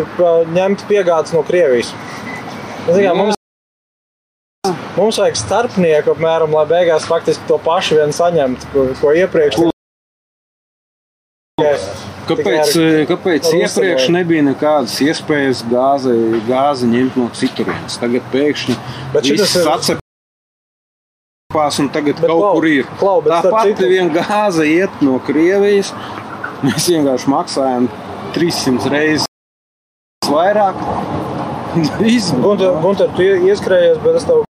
[0.56, 1.90] ņemt piegādes no Krievijas.
[2.88, 3.36] Zin, kā, mums,
[4.96, 9.56] mums vajag starpnieku, apmēram, lai beigās faktiski to pašu vien saņemtu, ko, ko iepriekš.
[9.58, 9.74] tikai-
[12.28, 16.16] Kāpēc, ar- kāpēc ar iepriekš nebija nekādas iespējas gāzi,
[16.48, 17.96] gāzi ņemt no citurienes?
[18.02, 18.76] Tagad pēkšņi
[19.24, 22.84] viss ir- atcepās un tagad Bet kaut klau, kur ir.
[23.00, 25.94] klau, Tāpat citu- vien gāze iet no Krievijas.
[26.64, 27.88] Mēs vienkārši maksājam
[28.34, 29.26] 300 reizes
[30.26, 30.76] vairāk.
[32.44, 34.44] Gunter, Gunter, tu ie- ieskrējies, bet es tev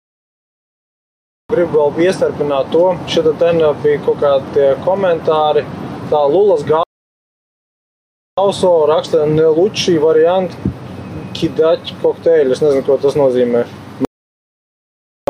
[1.53, 2.85] gribu vēl iestarpināt to.
[3.09, 5.65] Šeit ten bija kaut kādi komentāri.
[6.11, 6.63] Tā Lulas
[8.35, 10.73] gauso raksta Nelučī variantu
[11.39, 12.55] kidaķu kokteļu.
[12.55, 13.63] Es nezinu, ko tas nozīmē.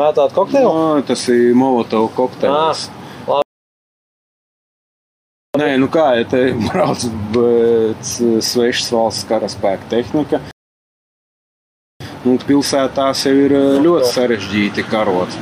[0.01, 0.65] Mētāt kokteili?
[0.65, 2.87] No, tas ir Molotov kokteils.
[2.89, 3.43] Ah,
[5.55, 7.05] Nē, nu kā, ja te brauc
[8.43, 10.41] svešas valsts karaspēka tehnika,
[12.25, 15.39] nu, pilsētās jau ir ļoti sarežģīti karot.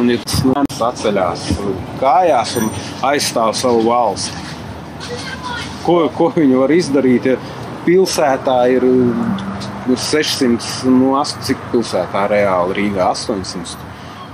[0.00, 1.44] Un ja tas nāc atceļās
[2.00, 2.72] kājās un
[3.10, 4.46] aizstāv savu valsti,
[5.86, 7.36] ko, ko viņi var izdarīt, ja
[7.86, 13.76] pilsētā ir nu, 600, nu, as- cik pilsētā reāli Rīgā 800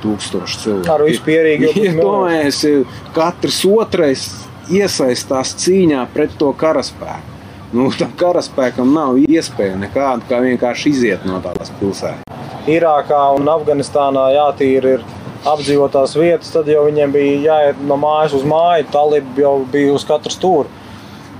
[0.02, 0.92] tūkstoši cilvēku.
[0.94, 4.24] Ar visu pierīgu Iedomājies, ja katrs otrais
[4.72, 7.28] iesaistās cīņā pret to karaspēku.
[7.72, 12.26] Nu, tam karaspēkam nav iespēja nekāda, kā vienkārši iziet no tās pilsētas.
[12.68, 15.06] Irākā un Afganistānā jātīra ir
[15.48, 18.86] apdzīvotās vietas, tad jau viņiem bija jāiet no mājas uz māju.
[18.92, 20.81] Talib jau bija uz katru stūri.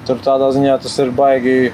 [0.07, 1.73] Tur tādā ziņā tas ir baigi.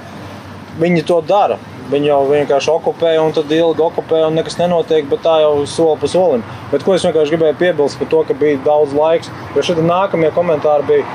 [0.78, 1.56] Viņi to dara.
[1.88, 5.96] Viņi jau vienkārši okupē un tad ilgi okupē un nekas nenotiek, bet tā jau soli
[6.02, 6.42] pa solim.
[6.68, 10.28] Bet ko es vienkārši gribēju piebilst par to, ka bija daudz laiks, jo šeit nākamie
[10.36, 11.06] komentāri bija.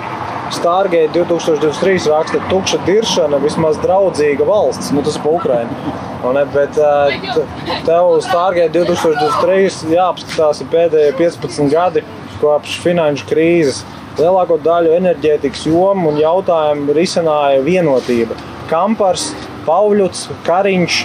[0.53, 4.91] Stargate 2023 raksta, ka tukša diršana vismaz draudzīga valsts.
[4.93, 5.93] Nu, tas ir pa Ukraiņu.
[6.35, 12.03] Ne, Bet eh, te- tev uz Stargate 2023 jāapskatās pēdējie 15 gadi
[12.41, 13.81] kopš finanšu krīzes.
[14.13, 18.35] Lielāko daļu enerģētikas jomu un jautājumu risināja vienotība.
[18.69, 19.31] Kampars,
[19.65, 20.97] Pauļuts, Kariņš.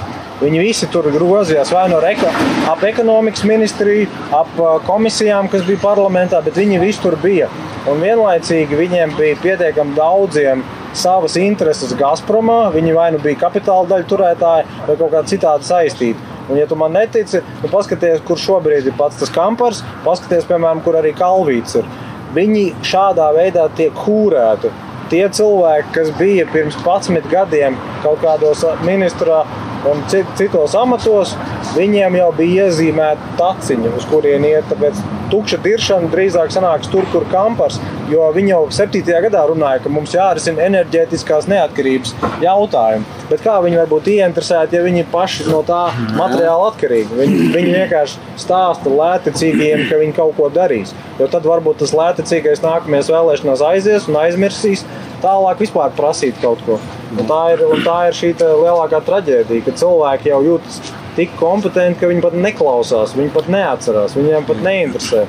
[0.42, 2.28] Viņi visi tur grozījās vai no reka,
[2.70, 4.04] ap ekonomikas ministriju,
[4.36, 4.50] ap
[4.86, 7.48] komisijām, kas bija parlamentā, bet viņi visi tur bija.
[7.88, 12.66] Un vienlaicīgi viņiem bija pietiekami daudziem savas intereses Gazpromā.
[12.74, 16.36] Viņi vai nu bija kapitāla daļu turētāji, vai kaut kā citādi saistīti.
[16.48, 20.84] Un, ja tu man netici, tad paskaties, kur šobrīd ir pats tas kampars, paskaties, piemēram,
[20.84, 21.88] kur arī kalvīts ir.
[22.36, 24.70] Viņi šādā veidā tiek hūrēti.
[25.08, 29.44] Tie cilvēki, kas bija pirms 11 gadiem kaut kādos ministrā
[29.86, 31.34] un cit- citos amatos,
[31.76, 34.66] viņiem jau bija iezīmēta taciņa, uz kurien iet.
[34.70, 34.98] Tāpēc
[35.30, 37.78] tukša diršana drīzāk sanāks tur, kur kampars.
[38.10, 39.02] Jo viņi jau 7.
[39.28, 43.04] gadā runāja, ka mums jārisina enerģētiskās neatkarības jautājumi.
[43.28, 47.18] Bet kā viņi var būt ieinteresēti, ja viņi paši no tā materiāla atkarīgi?
[47.18, 50.94] Viņi, viņi vienkārši stāsta lētecīgiem, ka viņi kaut ko darīs.
[51.20, 54.86] Jo tad varbūt tas lētecīgais nākamajās vēlēšanās aizies un aizmirsīs.
[55.22, 56.78] Tālāk vispār prasīt kaut ko.
[57.16, 60.80] Un tā ir, un tā ir šī lielākā traģēdija, ka cilvēki jau jūtas
[61.16, 65.24] tik kompetenti, ka viņi pat neklausās, viņi pat neatcerās, viņiem pat neinteresē.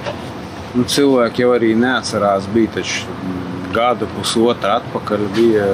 [0.76, 3.08] Nu, cilvēki jau arī neatcerās, bija taču
[3.74, 5.26] gada pusotra atpakaļ.
[5.34, 5.70] Bija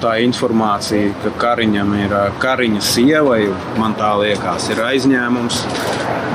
[0.00, 3.42] tā informācija, ka Kariņam ir Kariņa sievai,
[3.80, 5.64] man tā liekas, ir aizņēmums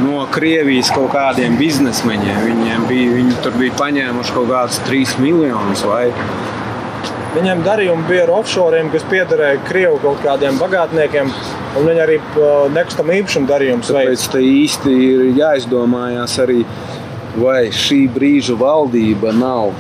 [0.03, 2.43] no Krievijas kaut kādiem biznesmeņiem.
[2.49, 6.09] Viņiem bija, viņi tur bija paņēmuši kaut kādus 3 miljonus vai
[7.36, 11.32] Viņiem darījumi bija ar offshore, kas piederēja Krievu kaut kādiem bagātniekiem,
[11.76, 14.24] un viņi arī uh, nekustamā īpašuma darījumus veids.
[14.24, 16.62] Tāpēc te īsti ir jāizdomājās arī,
[17.36, 19.74] vai šī brīža valdība nav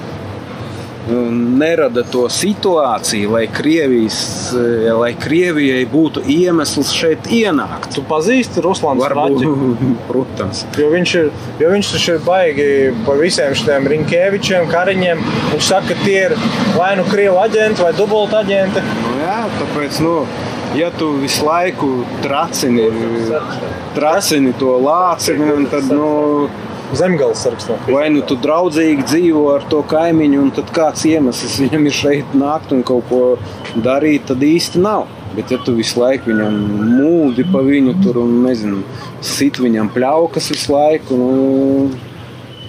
[1.07, 7.93] nerada to situāciju, lai, Krievijas, eh, lai Krievijai būtu iemesls šeit ienākt.
[7.95, 9.03] Tu pazīsti Ruslānu?
[9.03, 9.45] Varbūt,
[10.09, 10.65] protams.
[10.79, 11.31] Jo viņš ir,
[11.61, 12.69] jo viņš ir baigi
[13.05, 15.23] par visiem šiem Rinkēvičiem, Kariņiem.
[15.53, 16.37] Viņš saka, ka tie ir
[16.75, 18.83] vai nu krievu aģenti vai dubulta aģenti.
[19.05, 20.15] Nu, jā, tāpēc, nu,
[20.75, 21.91] ja tu visu laiku
[22.25, 22.89] tracini,
[23.95, 26.09] tracini to lāciņu, tad, nu,
[26.93, 27.67] Zemgales sargs.
[27.67, 27.77] no.
[27.89, 32.35] Vai nu tu draudzīgi dzīvo ar to kaimiņu, un tad kāds iemesls viņam ir šeit
[32.37, 33.21] nākt un kaut ko
[33.75, 35.07] darīt, tad īsti nav.
[35.35, 36.53] Bet, ja tu visu laiku viņam
[36.95, 38.83] mūdi pa viņu tur un nezinu,
[39.25, 41.89] sit viņam pļaukas visu laiku, nu,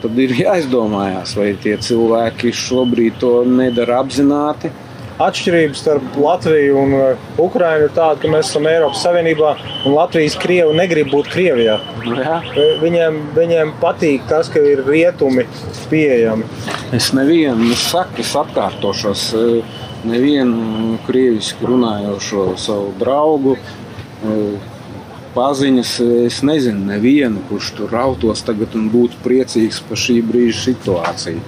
[0.03, 4.73] tad ir jāizdomājās, vai tie cilvēki šobrīd to nedara apzināti.
[5.17, 9.55] Atšķirības starp Latviju un uh, Ukrajinu ir tāda, ka mēs esam Eiropas Savienībā
[9.89, 11.79] un Latvijas krievi negrib būt Krievijā.
[12.05, 12.35] Nu, jā.
[12.83, 15.47] Viņiem, viņiem patīk tas, ka ir rietumi
[15.89, 16.45] pieejami.
[16.93, 19.27] Es nevienu saku, es atkārtošos.
[19.41, 24.59] eh, Nevienu krieviski runājošo savu draugu, eh,
[25.35, 25.95] paziņas.
[26.27, 31.41] Es nezinu, nevienu, kurš tur rautos tagad un būtu priecīgs par šī brīža situāciju.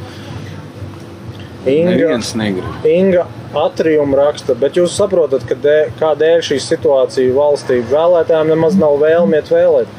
[1.68, 2.86] Inga, Neviens negrib.
[2.88, 3.26] Inga
[3.56, 9.40] atrium raksta, bet jūs saprotat, ka dē, kādēļ šī situācija valstī vēlētājiem nemaz nav vēlme
[9.40, 9.96] iet vēlēt.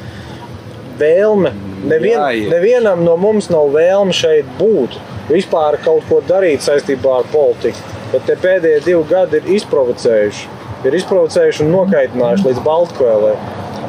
[1.00, 1.52] Vēlme.
[1.90, 2.20] Nevien,
[2.52, 4.98] nevienam no mums nav vēlme šeit būt,
[5.30, 7.96] vispār kaut ko darīt saistībā ar politiku.
[8.10, 10.48] Bet tie pēdējie divi gadi ir izprovocējuši.
[10.84, 13.32] Ir izprovocējuši un nokaitinājuši līdz Baltkvēlē.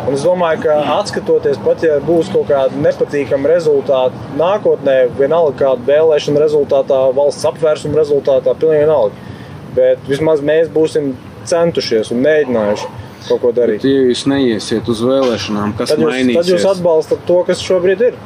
[0.02, 5.86] Un es domāju, ka atskatoties, pat ja būs kaut kāda nepatīkama rezultāta nākotnē, vienalga kāda
[5.90, 9.31] vēlēšana rezultātā, valsts apvērsuma rezultātā, pilnīgi vienalga.
[9.76, 11.14] Bet vismaz mēs būsim
[11.48, 12.90] centušies un mēģinājuši
[13.28, 13.84] kaut ko darīt.
[13.88, 16.52] Ja jūs neiesiet uz vēlēšanām, kas Tad jūs, tad mainīsies?
[16.56, 18.18] jūs atbalstat to, kas šobrīd ir.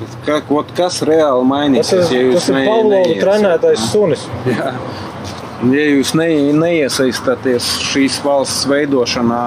[0.00, 2.10] Tad Ka, kaut kas reāli Tas mainīsies.
[2.12, 4.26] ir, ja tas ir ne- Pavlova trenētais sunis.
[4.48, 4.72] Jā.
[5.60, 6.26] Ja jūs ne,
[6.56, 9.42] neiesaistāties šīs valsts veidošanā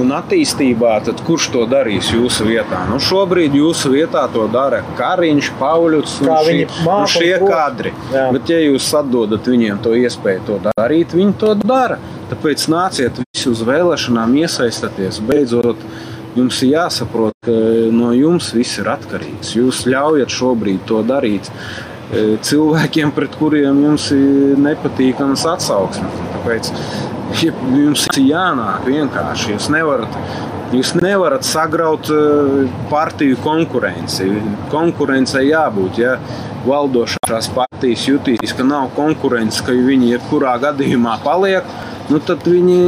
[0.00, 2.84] un attīstībā, tad kurš to darīs jūsu vietā?
[2.90, 7.94] Nu, šobrīd jūsu vietā to dara Kariņš, Pauļuts un, Kā šī, un šie kadri.
[8.14, 8.28] Jā.
[8.34, 11.98] Bet, ja jūs atdodat viņiem to iespēju to darīt, viņi to dara.
[12.28, 15.20] Tāpēc nāciet visi uz vēlēšanām, iesaistieties.
[15.28, 15.84] Beidzot,
[16.36, 17.58] jums ir jāsaprot, ka
[17.94, 19.54] no jums viss ir atkarīgs.
[19.58, 26.27] Jūs ļaujat šobrīd to darīt e, cilvēkiem, pret kuriem jums ir nepatīkamas atsauksmes.
[26.38, 26.70] Tāpēc
[27.42, 29.54] ja jums ir jānāk vienkārši.
[29.56, 30.14] Jūs nevarat,
[30.74, 34.28] jūs nevarat sagraut e, partiju konkurenci.
[34.72, 35.98] Konkurencei jābūt.
[36.02, 36.16] Ja
[36.68, 41.66] valdošās partijas jutīs, ka nav konkurences, ka viņi jebkurā gadījumā paliek,
[42.10, 42.78] nu tad viņi,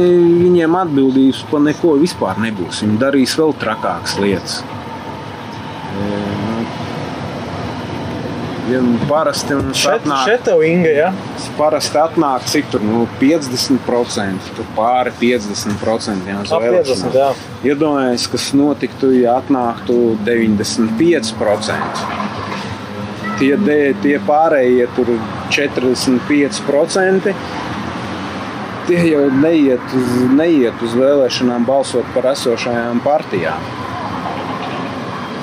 [0.43, 2.83] viņiem atbildības par neko vispār nebūs.
[2.85, 4.61] Viņi darīs vēl trakākas lietas.
[8.71, 11.09] Ja parasti mums Šeit, atnāk, šeit tev Inga, ja?
[11.57, 16.29] parasti atnāk cik tur nu, 50%, tur pāri 50%.
[16.29, 17.41] Jā, uz Ap 50, vēlēšanām.
[17.67, 22.05] Iedomājieties, kas notiktu, ja atnāktu 95%.
[23.41, 25.07] Tie, de, tie pārējie tur
[25.51, 27.35] 45%.
[28.87, 33.61] Tie jau neiet uz, neiet uz vēlēšanām balsot par esošajām partijām.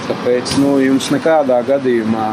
[0.08, 2.28] Tāpēc nu, jums nekādā gadījumā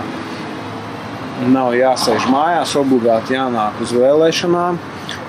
[1.52, 4.80] nav jāsēž mājās, obligāti jānāk uz vēlēšanām,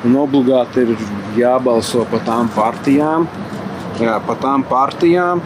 [0.06, 0.94] un obligāti ir
[1.38, 3.26] jābalso par tām partijām,
[4.00, 5.42] jā, par tām partijām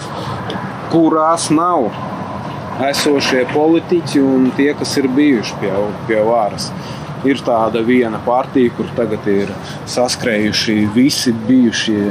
[0.91, 1.91] kurās nav
[2.83, 5.71] esošie politiķi un tie, kas ir bijuši pie,
[6.09, 6.71] pie varas.
[7.29, 9.51] Ir tāda viena partija, kur tagad ir
[9.91, 12.05] saskrējuši visi bijušie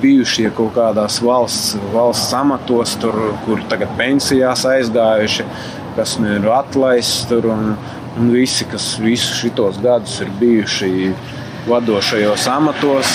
[0.00, 5.44] bijušie kaut kādās valsts, valsts amatos, tur, kur tagad pensijās aizgājuši,
[5.96, 7.74] kas nu ir atlaists tur, un,
[8.18, 11.12] un visi, kas visus šitos gadus ir bijuši
[11.68, 13.12] vadošajos amatos.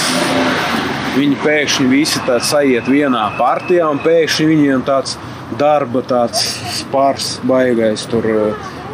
[1.17, 5.17] Viņi pēkšņi visi sajiet vienā partijā, un pēkšņi viņiem tāds
[5.59, 6.43] darba tāds
[6.79, 8.27] spārs baigais tur.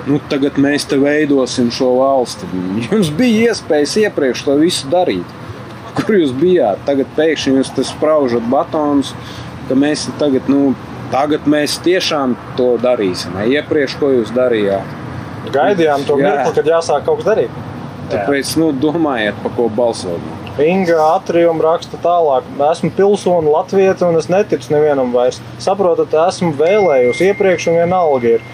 [0.05, 2.47] Nu, tagad mēs te veidosim šo valsti.
[2.91, 5.41] Jums bija iespējas iepriekš to visu darīt
[5.95, 6.83] kur jūs bijāt.
[6.87, 9.13] Tagad pēkšņi jūs spraužat batonus,
[9.69, 10.75] ka mēs tagad, nu,
[11.13, 13.35] tagad mēs tiešām to darīsim.
[13.37, 13.49] Ne?
[13.57, 14.95] Iepriekš, ko jūs darījāt.
[15.53, 16.31] Gaidījām to Jā.
[16.31, 17.61] mirkli, kad jāsāk kaut kas darīt.
[18.09, 20.33] Tāpēc, nu, domājiet, par ko balsot.
[20.61, 22.45] Inga atrium raksta tālāk.
[22.71, 25.41] Esmu pilsoni Latvijas un es neticu nevienam vairs.
[25.59, 28.45] Saprotat, esmu vēlējusi iepriekš un vienalga ir.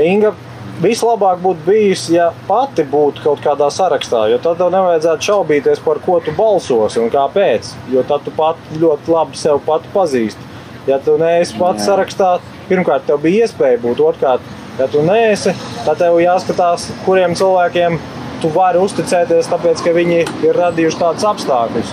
[0.00, 0.32] Inga
[0.80, 6.00] vislabāk būtu bijis, ja pati būtu kaut kādā sarakstā, jo tad tev nevajadzētu šaubīties, par
[6.06, 7.74] ko tu balsosi un kāpēc.
[7.92, 10.49] Jo tad tu pati ļoti labi sev pati pazīsti.
[10.88, 11.92] Ja tu neesi pats Jā.
[11.92, 12.30] sarakstā,
[12.70, 14.40] pirmkārt, tev bija iespēja būt, otrkārt,
[14.78, 15.52] ja tu neesi,
[15.84, 17.98] tad tev jāskatās, kuriem cilvēkiem
[18.40, 21.92] tu vari uzticēties, tāpēc ka viņi ir radījuši tādus apstākļus.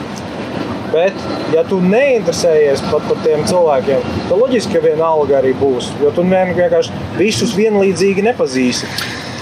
[0.93, 1.13] Bet,
[1.51, 5.89] ja tu neinteresējies pat par tiem cilvēkiem, tad loģiski, ka vienalga arī būs.
[5.99, 8.87] Jo tu vien- vienkārši visus vienlīdzīgi nepazīsti.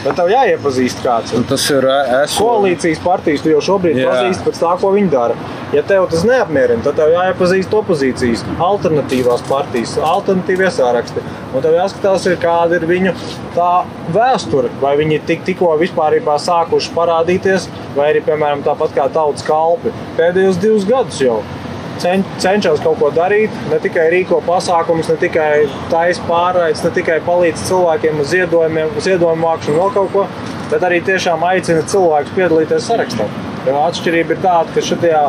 [0.05, 1.33] Bet tev jāiepazīst kāds.
[1.33, 2.35] Un tas ir es.
[2.37, 4.11] Koalīcijas partijas tu jau šobrīd Jā.
[4.11, 5.37] pazīsti pēc tā, ko viņi dara.
[5.73, 11.25] Ja tev tas neapmierina, tad tev jāiepazīst opozīcijas, alternatīvās partijas, alternatīvie sāraksti.
[11.55, 13.15] Un tev jāskatās, ir, kāda ir viņu
[13.57, 13.71] tā
[14.13, 14.69] vēsture.
[14.83, 20.61] Vai viņi tik, tikko vispār sākuši parādīties, vai arī, piemēram, tāpat kā tautas kalpi pēdējos
[20.61, 21.39] divus gadus jau.
[22.01, 25.49] Cen, cenšas kaut ko darīt, ne tikai rīko pasākumus, ne tikai
[25.91, 30.25] taisa pārraides, ne tikai palīdz cilvēkiem uz ziedojumiem, ziedojumu vākšanu vēl kaut ko,
[30.71, 33.27] bet arī tiešām aicina cilvēkus piedalīties sarakstā.
[33.65, 35.21] Jo atšķirība ir tāda, ka šajā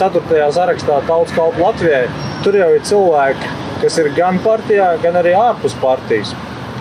[0.00, 2.06] ceturtajā sarakstā tautas kalpu Latvijai
[2.44, 3.50] tur jau ir cilvēki,
[3.82, 6.34] kas ir gan partijā, gan arī ārpus partijas.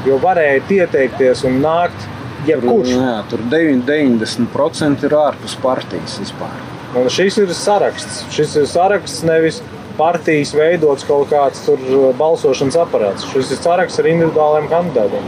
[0.08, 2.08] Jo varēja pieteikties un nākt
[2.48, 2.96] jebkurš.
[2.96, 6.67] Jā, tur 9 90% ir ārpus partijas vispār.
[6.96, 8.22] Un šis ir saraksts.
[8.32, 9.60] Šis ir saraksts nevis
[9.98, 11.78] partijas veidots kaut kāds uh,
[12.18, 13.28] balsošanas aparāts.
[13.34, 15.28] Šis ir saraksts ar individuāliem kandidātiem.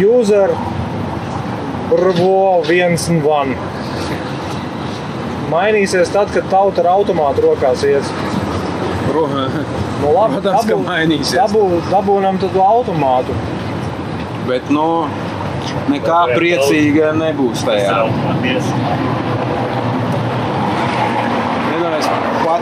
[0.00, 0.54] User
[1.96, 3.54] RVO 1 un 1.
[5.52, 8.08] Mainīsies tad, kad tauta ar automātu rokās ies.
[9.16, 9.22] Nu,
[10.12, 11.36] labi, Protams, ka mainīsies.
[11.38, 11.62] Dabū,
[11.92, 13.36] dabūnam tad automātu.
[14.48, 15.06] Bet, nu,
[15.92, 18.02] nekā priecīga nebūs tajā.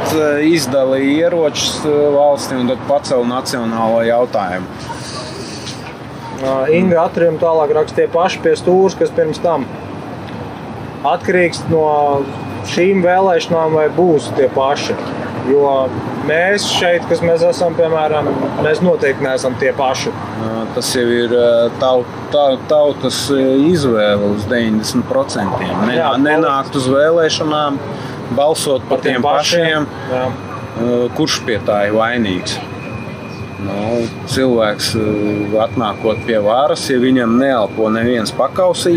[0.05, 4.67] Pat eh, izdalīja ieročus eh, valstī un tad pacēla nacionālo jautājumu.
[6.77, 9.65] Inga atriem tālāk rakstīja paši pie stūres, kas pirms tam
[11.09, 11.87] atkarīgs no
[12.69, 14.97] šīm vēlēšanām, vai būs tie paši.
[15.49, 15.73] Jo
[16.29, 18.29] mēs šeit, kas mēs esam, piemēram,
[18.65, 20.13] mēs noteikti neesam tie paši.
[20.77, 25.65] Tas jau ir eh, tau- tau- tautas izvēle uz 90%.
[25.87, 27.81] Ne, Jā, nenākt uz vēlēšanām,
[28.33, 29.89] balsot par tiem pašiem.
[30.11, 30.27] Jā.
[30.75, 32.57] Uh, kurš pie tā ir vainīgs.
[33.65, 38.97] Nu, cilvēks uh, atnākot pie varas, ja viņam neelpo neviens pakausī,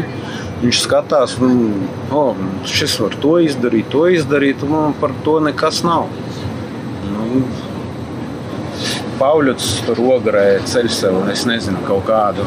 [0.64, 2.34] viņš skatās, un, oh,
[2.68, 6.10] šis var to izdarīt, to izdarīt, un man par to nekas nav.
[7.14, 7.46] Nu,
[9.18, 12.44] Pauļots tur ogrē ceļ sev, un es nezinu, kaut kādu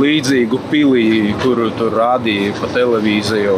[0.00, 1.08] līdzīgu pilī,
[1.42, 3.56] kuru tur rādīja pa televīziju.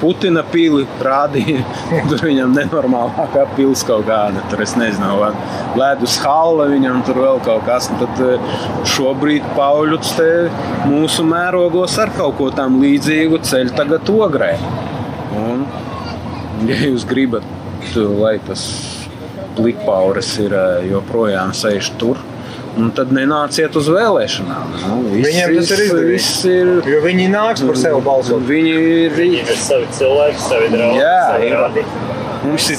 [0.00, 1.62] Putina pili rādīja.
[2.10, 4.44] Tur viņam nenormālākā pils kaut kāda.
[4.50, 5.32] Tur es nezinu, vai
[5.78, 7.90] ledus hala viņam tur vēl kaut kas.
[8.00, 8.50] Tad eh,
[8.96, 10.30] šobrīd Pauļots te
[10.88, 14.54] mūsu mērogos ar kaut ko tam līdzīgu ceļu tagad ogrē.
[15.36, 15.66] Un,
[16.68, 17.44] ja jūs gribat,
[17.96, 18.68] lai tas
[19.56, 22.20] plikpauris ir eh, joprojām sēž tur,
[22.76, 24.74] nu, tad nenāciet uz vēlēšanām.
[24.86, 26.70] Nu, viss- Viņiem tas ir viss ir.
[26.92, 28.42] Jo viņi nāks par sevi balsot.
[28.48, 31.00] Viņi ir Viņi ir savi cilvēki, savi draugi.
[31.00, 31.86] Jā, savi radi.
[32.46, 32.78] Mums ir,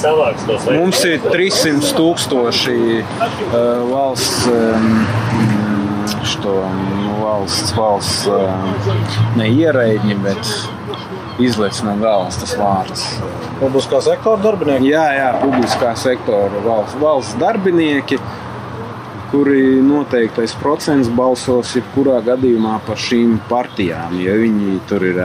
[0.78, 5.06] mums ir 300 tūkstoši uh, valsts, um,
[6.24, 6.54] što,
[7.02, 8.48] nu, valsts, valsts uh,
[9.36, 10.54] ne ierēģi, bet
[11.44, 13.04] izlaiž no galvas tas vārds.
[13.60, 14.88] Publiskā sektora darbinieki.
[14.94, 18.18] Jā, jā, publiskā sektora valsts, valsts darbinieki,
[19.30, 24.16] kuri noteiktais procents balsos jebkurā gadījumā par šīm partijām.
[24.22, 25.20] Ja viņi tur ir,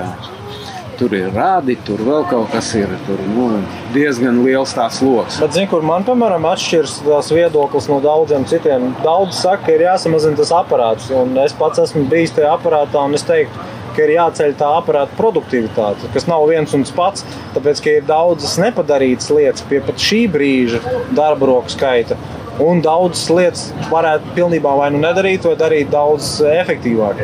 [1.00, 3.48] tur ir rādi, tur vēl kaut kas ir, tur nu,
[3.96, 5.40] diezgan liels tās lokus.
[5.44, 8.92] Bet, zini, kur man, piemēram, atšķiras tās viedoklis no daudziem citiem.
[9.06, 13.16] Daudz saka, ka ir jāsamazina tas aparāts, un es pats esmu bijis tajā aparātā, un
[13.18, 17.26] es teiktu, ka ir jāceļ tā aparāta produktivitāte, kas nav viens un tas pats.
[17.56, 20.82] Tāpēc, ka ir daudzas nepadarītas lietas pie pat šī brīža
[21.16, 22.18] darba roku skaita.
[22.62, 27.24] Un daudzas lietas varētu pilnībā vai nu nedarīt, vai darīt daudz efektīvāk.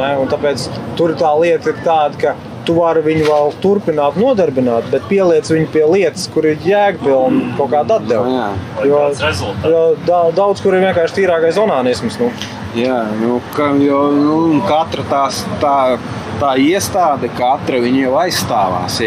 [0.00, 0.12] Ne?
[0.22, 5.04] Un Tāpēc tur tā lieta ir tāda, ka tu vari viņu vēl turpināt, nodarbināt, bet
[5.10, 8.34] pieliec viņu pie lietas, kur ir jēgpilna kaut kāda atdeve.
[8.36, 8.48] Jā.
[8.88, 9.02] Jo,
[9.66, 12.20] jo da, daudz kur ir vienkārši tīrākais onānisms.
[12.20, 12.30] Nu.
[12.78, 15.76] Jā, nu, ka, jo, nu, katra tās, tā,
[16.40, 18.98] tā iestāde, katra viņa jau aizstāvās.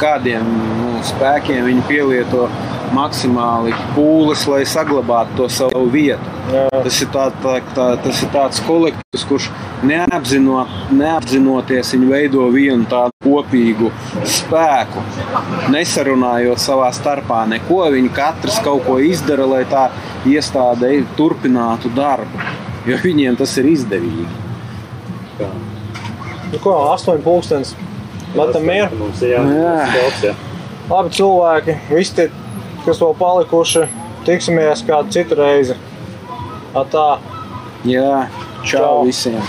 [0.00, 0.48] Kādiem
[0.80, 2.48] nu, spēkiem viņi pielieto
[2.96, 6.34] maksimāli pūles, lai saglabātu to savu vietu.
[6.48, 6.64] Jā.
[6.72, 9.50] Tas ir, tā, tā, tā, tas ir tāds kolektīvs, kurš
[9.84, 13.92] neapzinot, neapzinoties viņi veido vienu tādu kopīgu
[14.24, 15.04] spēku.
[15.74, 19.88] Nesarunājot savā starpā neko, viņi katrs kaut ko izdara, lai tā
[20.28, 22.46] iestāde turpinātu darbu.
[22.88, 24.30] Jo viņiem tas ir izdevīgi.
[26.52, 27.74] Nu, ko, 8,5.
[28.36, 28.96] Matam mieru.
[28.98, 29.42] Mums ir Jā.
[29.44, 30.30] jāatbalsta.
[30.30, 30.34] Jā.
[30.88, 32.28] Labi, cilvēki, visi tie,
[32.86, 33.84] kas vēl palikuši,
[34.28, 35.76] tiksimies kādu citu reizi.
[36.92, 37.08] Tā.
[37.88, 38.28] Jā,
[38.62, 39.04] čau, Čau.
[39.06, 39.42] visiem!